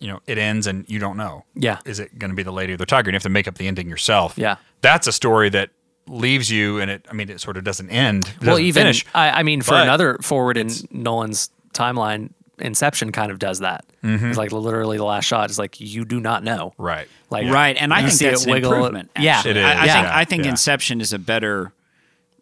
[0.00, 1.44] You know, it ends and you don't know.
[1.54, 1.78] Yeah.
[1.84, 3.08] Is it going to be the lady or the tiger?
[3.10, 4.34] And you have to make up the ending yourself.
[4.36, 4.56] Yeah.
[4.80, 5.70] That's a story that
[6.06, 7.04] leaves you, and it.
[7.10, 8.28] I mean, it sort of doesn't end.
[8.28, 9.04] It Well, doesn't even finish.
[9.14, 12.30] I, I mean, for another forward in Nolan's timeline,
[12.60, 13.84] Inception kind of does that.
[14.02, 14.26] Mm-hmm.
[14.30, 16.72] It's like literally the last shot is like you do not know.
[16.78, 17.06] Right.
[17.30, 19.10] Like Right, and I you think see it that's an wiggle- improvement.
[19.18, 19.50] Yeah, actually.
[19.52, 20.50] It I, I is, think yeah, I think yeah.
[20.50, 21.72] Inception is a better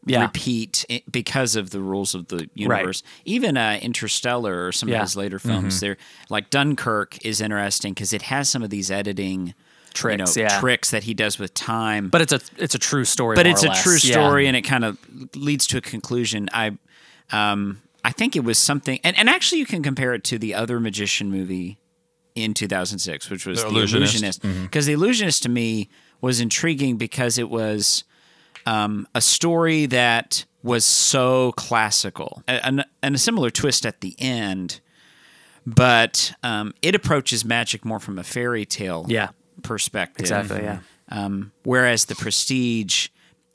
[0.07, 3.03] yeah, repeat because of the rules of the universe.
[3.25, 4.97] Even uh, Interstellar or some Yeah.
[4.97, 5.97] of his later films, they're
[6.31, 9.55] like Dunkirk is interesting because it has some of these editing
[9.95, 10.61] Tricks, you know, yeah.
[10.61, 12.09] tricks that he does with time.
[12.11, 13.35] but it's a it's a true story.
[13.35, 13.83] but more it's or a less.
[13.83, 14.12] true Yeah.
[14.12, 14.99] story, and it kind of
[15.35, 16.49] leads to a conclusion.
[16.53, 16.77] I,
[17.33, 20.55] um, I think it was something, and, and actually, you can compare it to the
[20.55, 21.79] other magician movie
[22.35, 24.14] in 2006, which was The The Illusionist.
[24.45, 24.62] Illusionist.
[24.62, 25.88] Because The Illusionist to me
[26.21, 28.05] was intriguing because it was
[28.67, 34.81] um, a story that was so classical, and, and a similar twist at the end.
[35.65, 39.31] But um, it approaches magic more from a fairy tale Yeah.
[39.63, 40.21] perspective.
[40.21, 40.79] Exactly, yeah.
[41.09, 43.09] Um, whereas the Prestige,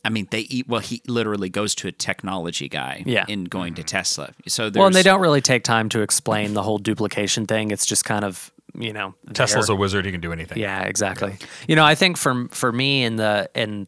[0.03, 0.67] I mean, they eat.
[0.67, 3.03] Well, he literally goes to a technology guy.
[3.05, 3.25] Yeah.
[3.27, 4.31] In going to Tesla.
[4.47, 7.71] So there's, Well, and they don't really take time to explain the whole duplication thing.
[7.71, 9.75] It's just kind of you know Tesla's there.
[9.75, 10.57] a wizard; he can do anything.
[10.59, 11.37] Yeah, exactly.
[11.67, 13.87] You know, I think for for me in the in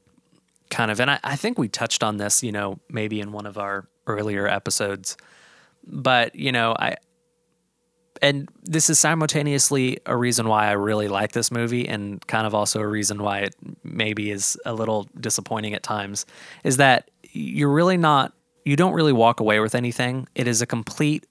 [0.74, 3.46] kind of, and I, I think we touched on this, you know, maybe in one
[3.46, 5.16] of our earlier episodes,
[5.86, 6.96] but you know, I
[8.22, 12.56] and this is simultaneously a reason why I really like this movie, and kind of
[12.56, 16.26] also a reason why it maybe is a little disappointing at times,
[16.64, 18.32] is that you're really not,
[18.64, 20.28] you don't really walk away with anything.
[20.36, 21.26] It is a complete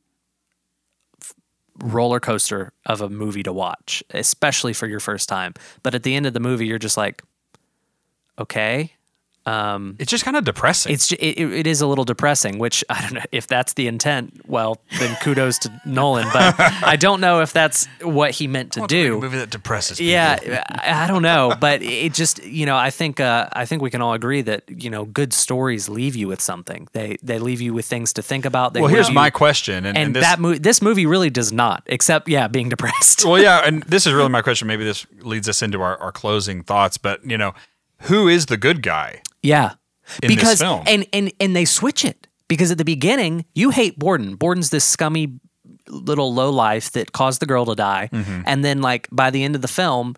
[1.79, 5.55] roller coaster of a movie to watch, especially for your first time.
[5.83, 7.23] But at the end of the movie, you're just like,
[8.39, 8.93] okay.
[9.47, 10.93] It's just kind of depressing.
[10.93, 14.43] It's it, it is a little depressing, which I don't know if that's the intent.
[14.47, 18.87] Well, then kudos to Nolan, but I don't know if that's what he meant to
[18.87, 19.21] do.
[19.21, 19.99] movie that depresses.
[19.99, 20.11] People.
[20.13, 23.83] Yeah, I I don't know, but it just you know I think uh, I think
[23.83, 26.89] we can all agree that you know good stories leave you with something.
[26.93, 28.75] They they leave you with things to think about.
[28.75, 31.31] They Well, here's you- my question, and, and, and this, that movie this movie really
[31.31, 33.25] does not, except yeah, being depressed.
[33.25, 34.69] well, yeah, and this is really my question.
[34.69, 37.55] Maybe this leads us into our, our closing thoughts, but you know,
[38.03, 39.23] who is the good guy?
[39.43, 39.73] Yeah.
[40.23, 40.83] in this because film.
[40.87, 44.37] and and and they switch it because at the beginning you hate Borden.
[44.37, 45.39] Borden's this scummy
[45.89, 48.43] little low life that caused the girl to die, Mm-hmm.
[48.47, 50.15] and then like by the end of the film,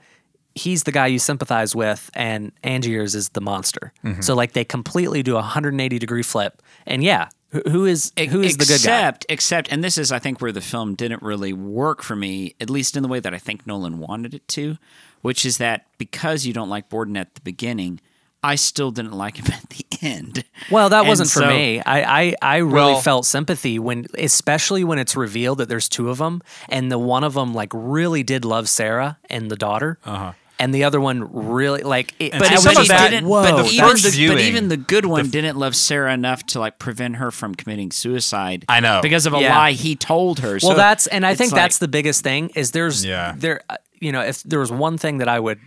[0.55, 3.93] he's the guy you sympathize with, and Angiers is the monster.
[4.05, 4.21] Mm-hmm.
[4.21, 8.41] So like they completely do a 180 degree flip, and yeah, who, who is who
[8.43, 8.99] is the good guy?
[9.09, 12.55] except, Except, and this is, I think, where the film didn't really work for me,
[12.61, 14.77] at least in the way that I think Nolan wanted it to,
[15.25, 17.99] which is that because you don't like Borden at the beginning,
[18.43, 20.45] I still didn't like him at the end.
[20.71, 21.81] Well, that And wasn't for me.
[21.81, 26.11] I, I, I really Well- felt sympathy when, especially when it's revealed that there's two
[26.11, 29.99] of them, and the one of them like really did love Sarah and the daughter,
[30.05, 30.33] uh-huh.
[30.59, 32.13] and the other one really like.
[32.19, 33.27] It, But, see, I some but of that- didn't.
[33.27, 36.61] Whoa, but, even first the, but even the good one didn't love Sarah enough to
[36.61, 38.67] like prevent her from committing suicide.
[38.69, 39.01] I know.
[39.01, 39.57] because of a Yeah.
[39.57, 40.59] lie he told her.
[40.63, 43.33] Well, So that's and I think like- that's the biggest thing is there's Yeah.
[43.39, 45.61] there uh, you know if there was one thing that I would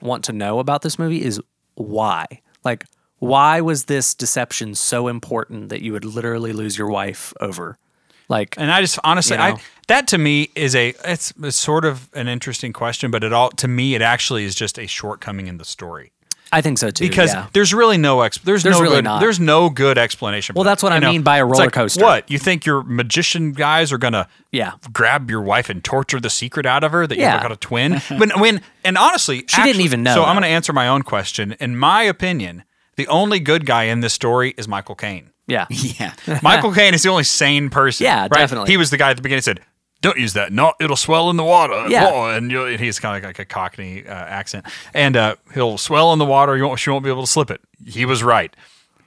[0.00, 1.40] want to know about this movie is
[1.74, 2.26] why.
[2.64, 2.86] Like
[3.18, 7.76] why was this deception so important that you would literally lose your wife over?
[8.28, 9.56] Like And I just honestly, You know?
[9.56, 13.32] I that to me is a it's, it's sort of an interesting question, but it
[13.32, 16.12] all to me it actually is just a shortcoming in the story
[16.52, 17.46] I think so too because yeah.
[17.52, 19.20] there's really no ex there's, There's no really good not.
[19.20, 20.54] there's no good explanation.
[20.54, 22.04] Well, that's what You I know, mean by a roller like, coaster.
[22.04, 24.72] What you think your magician guys are gonna Yeah.
[24.92, 27.34] grab your wife and torture the secret out of her that Yeah.
[27.34, 27.98] you've got a twin?
[28.16, 31.02] when when and honestly, She didn't even know, So I'm going to answer my own
[31.02, 31.52] question.
[31.60, 32.64] In my opinion,
[32.96, 35.30] the only good guy in this story is Michael Caine.
[35.46, 36.14] yeah yeah.
[36.42, 38.04] Michael Caine is the only sane person.
[38.04, 38.30] Yeah, right?
[38.32, 38.70] definitely.
[38.70, 39.60] He was the guy at the beginning who said,
[40.00, 40.52] "Don't use that.
[40.52, 42.10] No, it'll swell in the water." Yeah.
[42.10, 45.78] Whoa, and, you'll, and he's kind of like a Cockney uh, accent, and uh, he'll
[45.78, 46.56] swell in the water.
[46.56, 47.60] You won't, she won't be able to slip it.
[47.86, 48.54] He was right.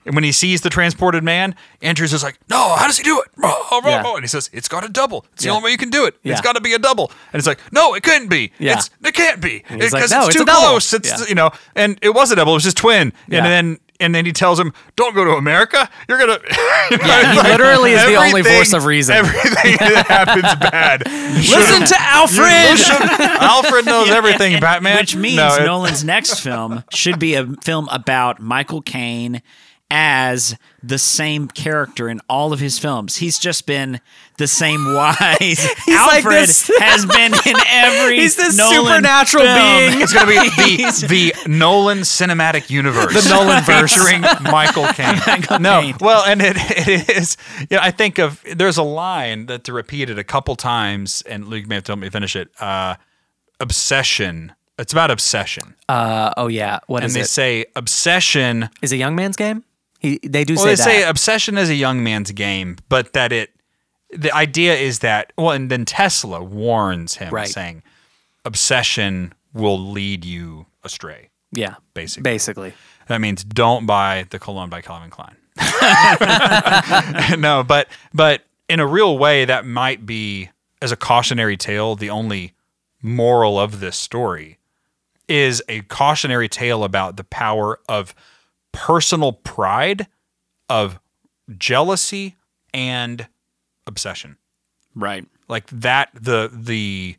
[0.06, 3.20] And when he sees the transported man, Andrews is like, "No, how does he do
[3.20, 3.30] it?"
[3.84, 4.02] Yeah.
[4.14, 5.26] And he says, "It's got a double.
[5.32, 6.14] It's the only way you can do it.
[6.22, 6.32] Yeah.
[6.32, 8.52] It's got to be a double." And it's like, "No, it couldn't be.
[8.58, 8.74] Yeah.
[8.74, 10.92] It's it can't be he's like, because "No, it's it's too a double." close.
[10.92, 11.26] It's Yeah.
[11.28, 12.52] you know." And it was a double.
[12.52, 13.12] It was his twin.
[13.28, 13.38] Yeah.
[13.38, 15.88] And then and then he tells him, "Don't go to America.
[16.08, 16.38] You're gonna."
[16.90, 19.16] Yeah, he literally is the only voice of reason.
[19.16, 21.02] Everything that happens bad.
[21.06, 22.78] listen to Alfred
[23.40, 24.60] Alfred knows everything.
[24.60, 29.42] Batman, Which means No, it- Nolan's next film should be a film about Michael Caine
[29.96, 33.16] as the same character in all of his films.
[33.18, 34.00] He's just been
[34.38, 35.20] the same wise.
[35.86, 39.56] like Alfred this- has been in every He's this Nolan supernatural film.
[39.56, 40.00] being.
[40.02, 41.06] It's going to be the,
[41.44, 43.14] the Nolan cinematic universe.
[43.22, 43.92] The Nolan verse.
[43.94, 45.20] featuring Michael Caine.
[45.62, 45.94] no, Caine.
[46.00, 47.36] well, and it, it is.
[47.70, 51.46] Yeah, I think of there's a line that to repeat it a couple times, and
[51.46, 52.48] Luke may have to help me finish it.
[52.60, 52.96] Uh,
[53.60, 54.52] obsession.
[54.76, 56.80] It's about obsession, Uh, oh yeah.
[56.88, 57.28] What and is they it?
[57.28, 58.68] say obsession.
[58.82, 59.62] Is a young man's game?
[60.04, 60.84] He, they do Well, say they that.
[60.84, 63.50] say obsession is a young man's game, but that it.
[64.10, 67.48] The idea is that well, and then Tesla warns him, Right.
[67.48, 67.82] saying,
[68.44, 71.76] "Obsession will lead you astray." yeah.
[71.94, 72.22] basically.
[72.22, 72.74] Basically.
[73.08, 75.36] That means don't buy the cologne by Calvin Klein.
[77.38, 80.50] no, but but in a real way, that might be
[80.82, 81.96] as a cautionary tale.
[81.96, 82.52] The only
[83.02, 84.58] moral of this story
[85.28, 88.14] is a cautionary tale about the power of
[88.74, 90.06] personal pride,
[90.68, 90.98] of
[91.56, 92.36] jealousy,
[92.74, 93.26] and
[93.86, 94.36] obsession.
[94.94, 95.24] Right.
[95.48, 97.16] Like that, the the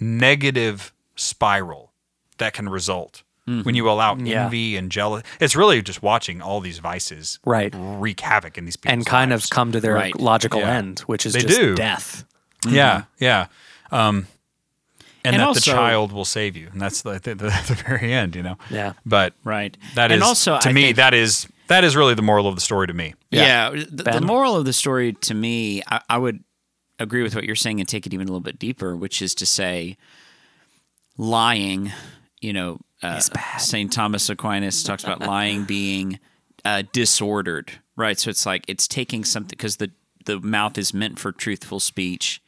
[0.00, 1.92] negative spiral
[2.38, 3.22] that can result
[3.64, 4.44] when you allow Yeah.
[4.44, 5.26] envy and jealousy.
[5.40, 7.74] It's really just watching all these vices Right.
[7.76, 10.18] wreak havoc in these people And kind of come to their Right.
[10.18, 10.70] logical Yeah.
[10.76, 11.74] end, which is They just do.
[11.74, 12.24] death.
[12.68, 13.46] yeah yeah
[13.90, 14.28] um
[15.24, 17.82] and, And that also- the child will save you and that's the, the, the, the
[17.86, 18.92] very end you know Yeah.
[19.06, 19.76] but Right.
[19.94, 22.46] that is And also, to I me think- that is that is really the moral
[22.48, 23.70] of the story to me Yeah.
[23.70, 26.42] the, the moral of the story to me, I, I would
[26.98, 29.34] agree with what you're saying and take it even a little bit deeper, which is
[29.36, 29.96] to say,
[31.16, 31.92] lying,
[32.40, 33.20] you know, uh,
[33.58, 33.92] St.
[33.92, 36.20] Thomas Aquinas talks about lying being
[36.64, 38.18] uh, disordered, right?
[38.18, 39.90] So it's like it's taking something because the,
[40.26, 42.40] the mouth is meant for truthful speech.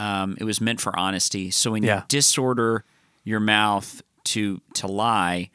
[0.00, 1.50] Um, it was meant for honesty.
[1.50, 1.96] So when Yeah.
[1.98, 2.84] you disorder
[3.24, 5.50] your mouth to to lie,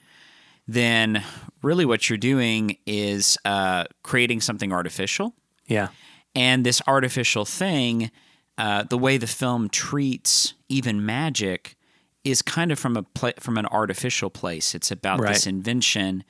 [0.67, 1.23] then
[1.61, 5.33] really what you're doing is uh, creating something artificial.
[5.67, 5.87] Yeah.
[6.35, 8.11] And this artificial thing,
[8.57, 11.75] uh, the way the film treats even magic,
[12.23, 14.75] is kind of from a pla- from an artificial place.
[14.75, 16.23] It's about this invention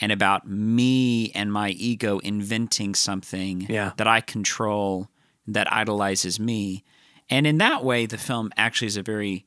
[0.00, 3.92] and about me and my ego inventing something Yeah.
[3.98, 5.08] that I control
[5.46, 6.82] that idolizes me.
[7.30, 9.46] And in that way, the film actually is a very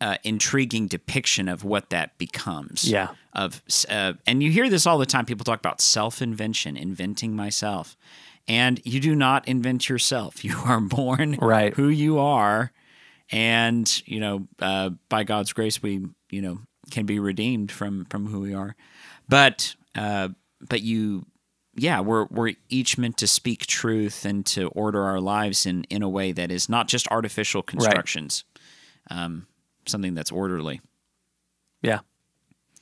[0.00, 2.88] uh, intriguing depiction of what that becomes.
[2.88, 3.08] Yeah.
[3.32, 5.24] Of uh, and you hear this all the time.
[5.26, 7.96] People talk about self-invention, inventing myself,
[8.46, 10.44] and you do not invent yourself.
[10.48, 11.74] You are born Right.
[11.74, 12.72] who you are,
[13.30, 16.58] and you know uh, by God's grace we you know
[16.90, 18.76] can be redeemed from from who we are,
[19.28, 20.28] but uh,
[20.60, 21.26] but you.
[21.78, 26.02] Yeah, we're we're each meant to speak truth and to order our lives in, in
[26.02, 28.44] a way that is not just artificial constructions,
[29.10, 29.46] um,
[29.86, 30.80] something that's orderly.
[31.82, 32.00] Yeah.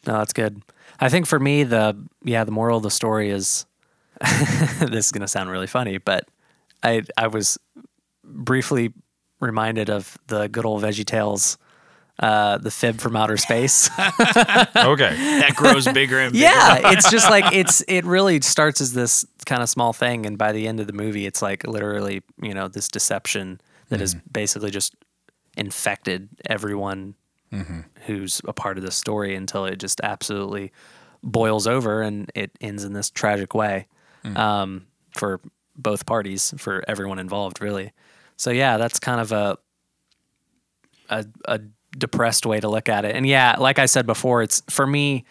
[0.06, 0.62] No, that's good.
[1.00, 3.66] I think for me, the yeah, the moral of the story is
[4.20, 6.28] this is gonna sound really funny, but
[6.82, 7.58] I I was
[8.24, 8.92] briefly
[9.40, 11.58] reminded of the good old Veggie Tales,
[12.18, 13.90] uh, the fib from outer space.
[13.98, 16.44] okay That grows bigger and bigger.
[16.44, 20.38] yeah, it's just like it's it really starts as this kind of small thing, and
[20.38, 24.14] by the end of the movie, it's like literally you know this deception that has
[24.32, 24.94] basically just
[25.56, 27.14] infected everyone
[28.06, 30.72] who's a part of the story until it just absolutely
[31.22, 33.86] boils over and it ends in this tragic way
[34.36, 35.40] um, for
[35.76, 37.92] both parties, for everyone involved, really.
[38.36, 39.56] So yeah, that's kind of a
[41.08, 41.60] a, a
[41.96, 43.14] depressed way to look at it.
[43.14, 45.24] And yeah, like I said before, it's for me,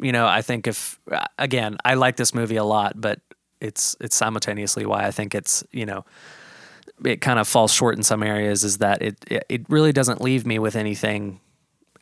[0.00, 0.98] you know, I think if
[1.38, 3.20] again, I like this movie a lot, but
[3.60, 6.04] it's it's simultaneously why I think it's, you know,
[7.04, 10.46] it kind of falls short in some areas is that it it, really doesn't leave
[10.46, 11.40] me with anything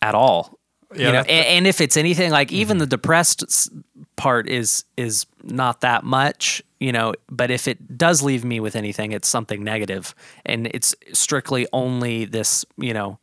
[0.01, 0.59] at all.
[0.95, 2.81] Yeah, you know, and, and if it's anything like even mm-hmm.
[2.81, 3.71] the depressed
[4.17, 8.77] part is is not that much, you know, but if it does leave me with
[8.77, 13.19] anything, it's something negative, and it's strictly only this, you know,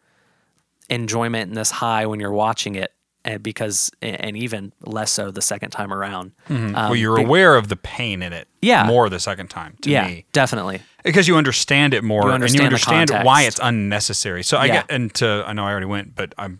[0.90, 2.92] enjoyment and this high when you're watching it,
[3.26, 6.32] and because and even less so the second time around.
[6.50, 8.86] Um, well you're be- aware of the pain in it Yeah.
[8.86, 10.82] more the second time to yeah, me definitely.
[11.04, 14.44] because you understand it more You and you understand why it's unnecessary.
[14.44, 14.74] So I Yeah.
[14.82, 16.60] get into I know I already went, but I'm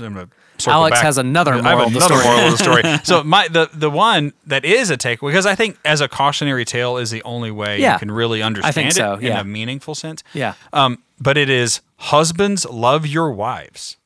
[0.00, 1.04] I'm gonna circle Alex back.
[1.04, 2.24] has another I have moral of the another story.
[2.24, 2.82] moral of the story.
[3.04, 6.64] so my the the one that is a take because I think as a cautionary
[6.64, 7.92] tale is the only way Yeah.
[7.94, 9.34] you can really understand I think so, it yeah.
[9.34, 10.22] in a meaningful sense.
[10.32, 10.54] Yeah.
[10.72, 13.96] Um, but it is husbands love your wives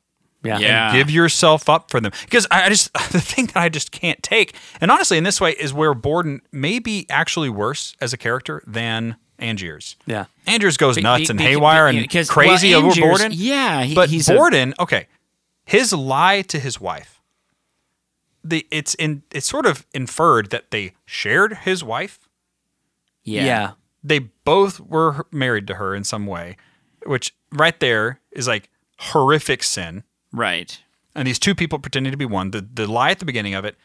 [0.43, 0.93] Yeah, Yeah.
[0.93, 4.21] give yourself up for them because I, I just the thing that I just can't
[4.23, 8.17] take and honestly in this way is where Borden may be actually worse as a
[8.17, 9.95] character than Angiers.
[10.05, 10.25] yeah.
[10.47, 13.31] Andrews goes nuts Be- and be- haywire be- and crazy well, over Borden.
[13.33, 15.07] Yeah, he, but he's a- Borden, okay,
[15.65, 17.19] his lie to his wife
[18.43, 22.27] the it's in it's sort of inferred that they shared his wife.
[23.23, 23.45] Yeah.
[23.45, 23.71] yeah.
[24.03, 26.57] They both were married to her in some way,
[27.05, 30.03] which right there is like horrific sin.
[30.31, 30.79] Right.
[31.15, 32.51] and these two people pretending to be one.
[32.51, 33.75] The the lie at the beginning of it,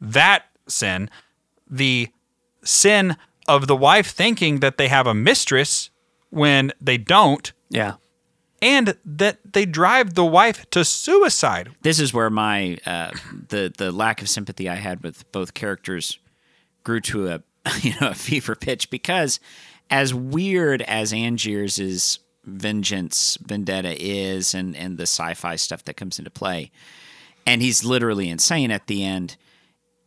[0.00, 1.10] that sin,
[1.68, 2.08] the
[2.62, 3.16] sin
[3.48, 5.90] of the wife thinking that they have a mistress
[6.30, 7.94] when they don't, Yeah.
[8.62, 11.70] and that they drive the wife to suicide.
[11.82, 13.10] This is where my uh,
[13.48, 16.18] the the lack of sympathy I had with both characters
[16.84, 17.42] grew to a
[17.82, 19.40] you know a fever pitch because
[19.90, 26.30] as weird as Angiers's vengeance vendetta is and and the sci-fi stuff that comes into
[26.30, 26.70] play
[27.46, 29.36] and he's literally insane at the end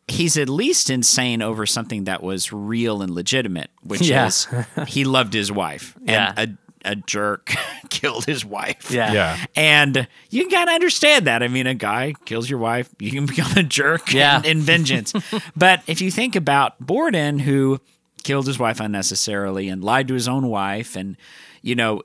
[0.08, 4.26] he's at least insane over something that was real and legitimate which Yeah.
[4.28, 4.48] is
[4.88, 6.34] he loved his wife Yeah.
[6.38, 7.54] and a, a jerk
[7.90, 9.12] killed his wife Yeah.
[9.14, 9.46] Yeah.
[9.56, 11.44] and you can kind of understand that.
[11.44, 14.40] I mean, a guy kills your wife, you can become a jerk Yeah.
[14.40, 15.14] in, in vengeance.
[15.58, 17.80] but if you think about Borden, who
[18.24, 21.18] killed his wife unnecessarily and lied to his own wife and,
[21.62, 22.02] you know,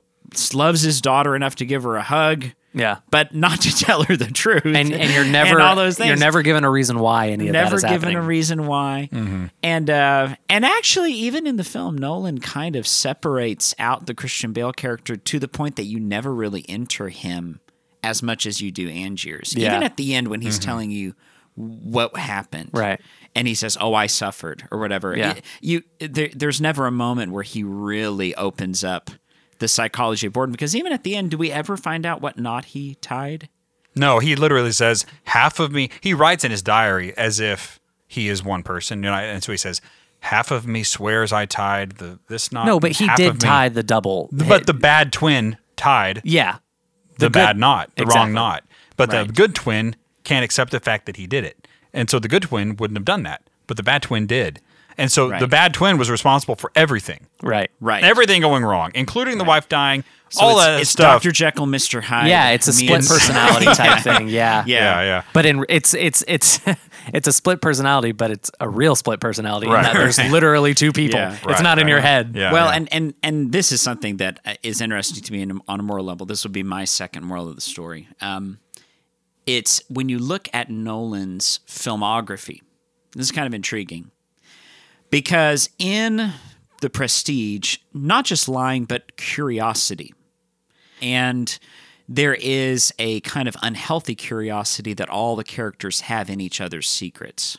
[0.55, 2.99] loves his daughter enough to give her a hug, Yeah.
[3.11, 4.65] but not to tell her the truth.
[4.65, 7.53] And and you're never all those things you're never given a reason why any of
[7.53, 8.17] that never is given happening.
[8.17, 9.09] a reason why.
[9.63, 14.53] And uh, and actually, even in the film, Nolan kind of separates out the Christian
[14.53, 17.61] Bale character to the point that you never really enter him
[18.03, 19.55] as much as you do Angier's.
[19.57, 19.69] Yeah.
[19.69, 21.15] Even at the end when he's telling you
[21.57, 23.01] what happened, Right.
[23.37, 25.17] And he says, "Oh, I suffered," or whatever.
[25.17, 25.33] Yeah.
[25.35, 29.11] It- you there, there's never a moment where he really opens up
[29.59, 32.39] the psychology of Borden because even at the end, do we ever find out what
[32.39, 33.49] knot he tied?
[33.97, 35.91] No, he literally says half of me.
[36.01, 37.79] He writes in his diary as if
[38.09, 39.81] he is one person, you know, and so he says
[40.21, 42.67] half of me swears I tied the this knot.
[42.67, 44.29] No, but he did of me- tie the double.
[44.33, 46.59] But the bad twin tied yeah.
[47.19, 48.21] the, good- bad knot, the Exactly.
[48.21, 48.65] wrong knot.
[48.97, 51.67] But the good twin can't accept the fact that he did it.
[51.93, 54.61] And so the good twin wouldn't have done that, but the bad twin did.
[54.97, 57.27] And so the bad twin was responsible for everything.
[57.43, 57.71] Right.
[57.81, 58.05] Right.
[58.05, 61.23] Everything going wrong, including the wife dying, So all it's, that it's stuff.
[61.23, 61.33] Dr.
[61.33, 62.03] Jekyll, Mr.
[62.03, 62.29] Hyde.
[62.29, 64.29] Yeah, it's a split personality type thing.
[64.29, 64.65] Yeah.
[64.67, 65.23] Yeah, yeah.
[65.33, 66.61] But in it's it's it's
[67.13, 69.67] it's a split personality, but it's a real split personality.
[69.67, 71.19] in Right, that there's literally two people.
[71.19, 71.35] Yeah.
[71.35, 72.05] it's Right, not in your right.
[72.05, 72.35] head.
[72.37, 72.53] Yeah.
[72.53, 75.83] well, and, and and this is something that uh, interesting to me in, on a
[75.83, 76.27] moral level.
[76.27, 78.09] This would be my second moral of the story.
[78.21, 78.59] Um,
[79.47, 82.61] it's when you look at Nolan's filmography.
[83.15, 84.11] This is kind of intriguing
[85.15, 86.33] because in
[86.81, 90.13] The Prestige, not just lying, but curiosity,
[91.01, 91.57] and
[92.09, 96.89] there is a kind of unhealthy curiosity that all the characters have in each other's
[96.89, 97.59] secrets.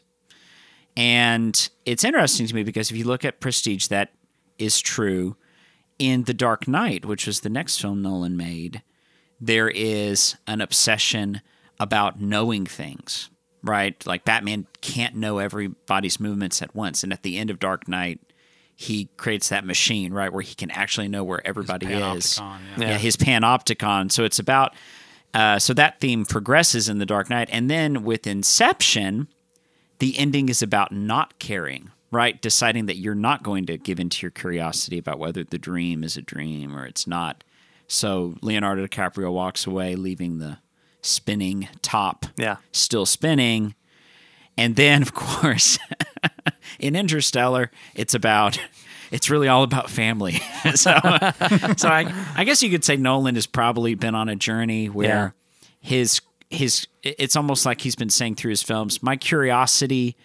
[0.98, 4.12] And it's interesting to me because if you look at Prestige, that
[4.58, 5.38] is true.
[5.98, 8.84] In The Dark Knight, which was the next film Nolan made,
[9.40, 11.40] there is an obsession
[11.80, 13.30] about knowing things,
[13.66, 14.06] right?
[14.06, 17.04] Like Batman can't know everybody's movements at once.
[17.04, 18.20] And at the end of Dark Knight,
[18.76, 22.40] he creates that machine, right, where he can actually know where everybody is.
[22.40, 22.88] panopticon, yeah.
[22.90, 24.12] yeah, his panopticon.
[24.12, 24.76] So it's about,
[25.34, 27.50] uh, so that theme progresses in The Dark Knight.
[27.52, 29.28] And then with Inception,
[30.00, 32.42] the ending is about not caring, right?
[32.42, 36.18] Deciding that you're not going to give into your curiosity about whether the dream is
[36.18, 37.44] a dream or it's not.
[37.88, 40.58] So Leonardo DiCaprio walks away, leaving the
[41.06, 42.58] spinning top Yeah.
[42.72, 43.76] still spinning.
[44.58, 45.78] And then, of course,
[46.80, 48.60] in Interstellar, it's about.
[49.12, 50.34] It's really all about family.
[50.74, 50.94] so,
[51.78, 55.08] so I, I guess you could say Nolan has probably been on a journey where
[55.08, 55.30] Yeah.
[55.80, 60.16] his his it's almost like he's been saying through his films, my curiosity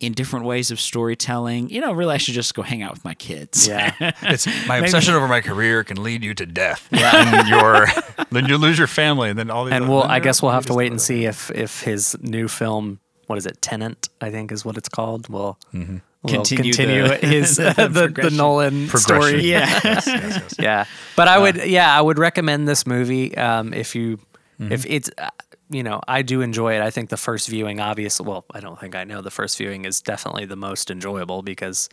[0.00, 1.70] in different ways of storytelling.
[1.70, 3.66] You know, really, I should just go hang out with my kids.
[3.66, 3.92] Yeah.
[4.22, 6.88] It's my obsession over my career can lead you to death.
[6.92, 7.10] Yeah.
[7.38, 7.86] And your
[8.30, 10.66] then you lose your family and then all these and we'll I guess we'll have
[10.66, 14.52] to wait and see if if his new film, what is it, Tenet, I think
[14.52, 18.30] is what it's called, will will Continue continue, the- his the the, the.
[18.30, 19.42] Nolan story.
[19.44, 19.80] yeah.
[19.84, 20.54] Yes, yes, yes.
[20.58, 20.84] yeah
[21.16, 24.18] but i would yeah i would recommend this movie um if you
[24.60, 24.72] Mm-hmm.
[24.72, 25.28] if it's uh,
[25.70, 28.80] you know i do enjoy it i think the first viewing obviously well i don't
[28.80, 31.88] think i know the first viewing is definitely the most enjoyable because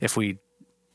[0.00, 0.38] if we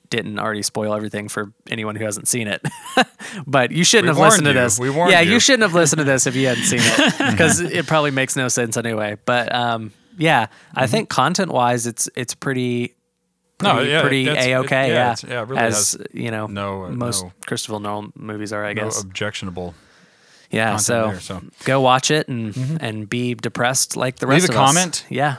[0.09, 2.61] didn't already spoil everything for anyone who hasn't seen it
[3.47, 5.33] but you shouldn't We have listened to this We warned yeah you.
[5.33, 8.35] you shouldn't have listened to this if you hadn't seen it because it probably makes
[8.35, 10.79] no sense anyway but um yeah Mm-hmm.
[10.79, 12.95] i think content wise it's it's pretty
[13.63, 14.89] No, pretty, yeah, pretty a okay.
[14.89, 18.65] yeah, Yeah, yeah, really as you know, no, uh, most no- Christopher Nolan movies are,
[18.65, 19.01] I No guess.
[19.01, 19.73] objectionable.
[20.55, 21.41] Yeah, so, there, so.
[21.65, 24.55] go watch it and and be depressed like the rest of us.
[24.55, 25.05] Leave a comment.
[25.09, 25.37] Yeah,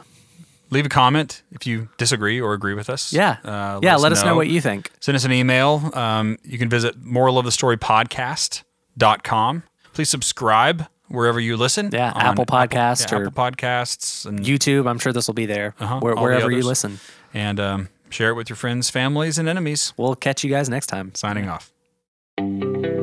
[0.70, 3.12] Leave a comment if you disagree or agree with us.
[3.12, 3.94] yeah, Uh, yeah.
[3.96, 4.34] Let us know.
[4.34, 4.90] what you think.
[5.00, 5.90] Send us an email.
[5.94, 9.62] Um, you can visit moralofthestorypodcast.com.
[9.92, 11.90] Please subscribe wherever you listen.
[11.92, 15.74] Yeah, Apple Podcasts yeah, or- Apple Podcasts, and YouTube, I'm sure this will be there
[15.78, 16.98] Uh-huh, where, all the wherever you listen.
[17.32, 19.92] and um, share it with your friends, families, and enemies.
[19.96, 21.12] We'll catch you guys next time.
[21.14, 21.70] Signing off.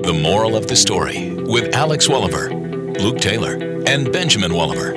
[0.04, 3.54] The Moral of the Story with Alex Welliver, Luke Taylor,
[3.88, 4.96] and Benjamin Welliver.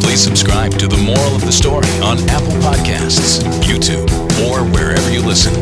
[0.00, 4.10] Please subscribe to The Moral of the Story on Apple Podcasts, YouTube,
[4.48, 5.52] or wherever you listen.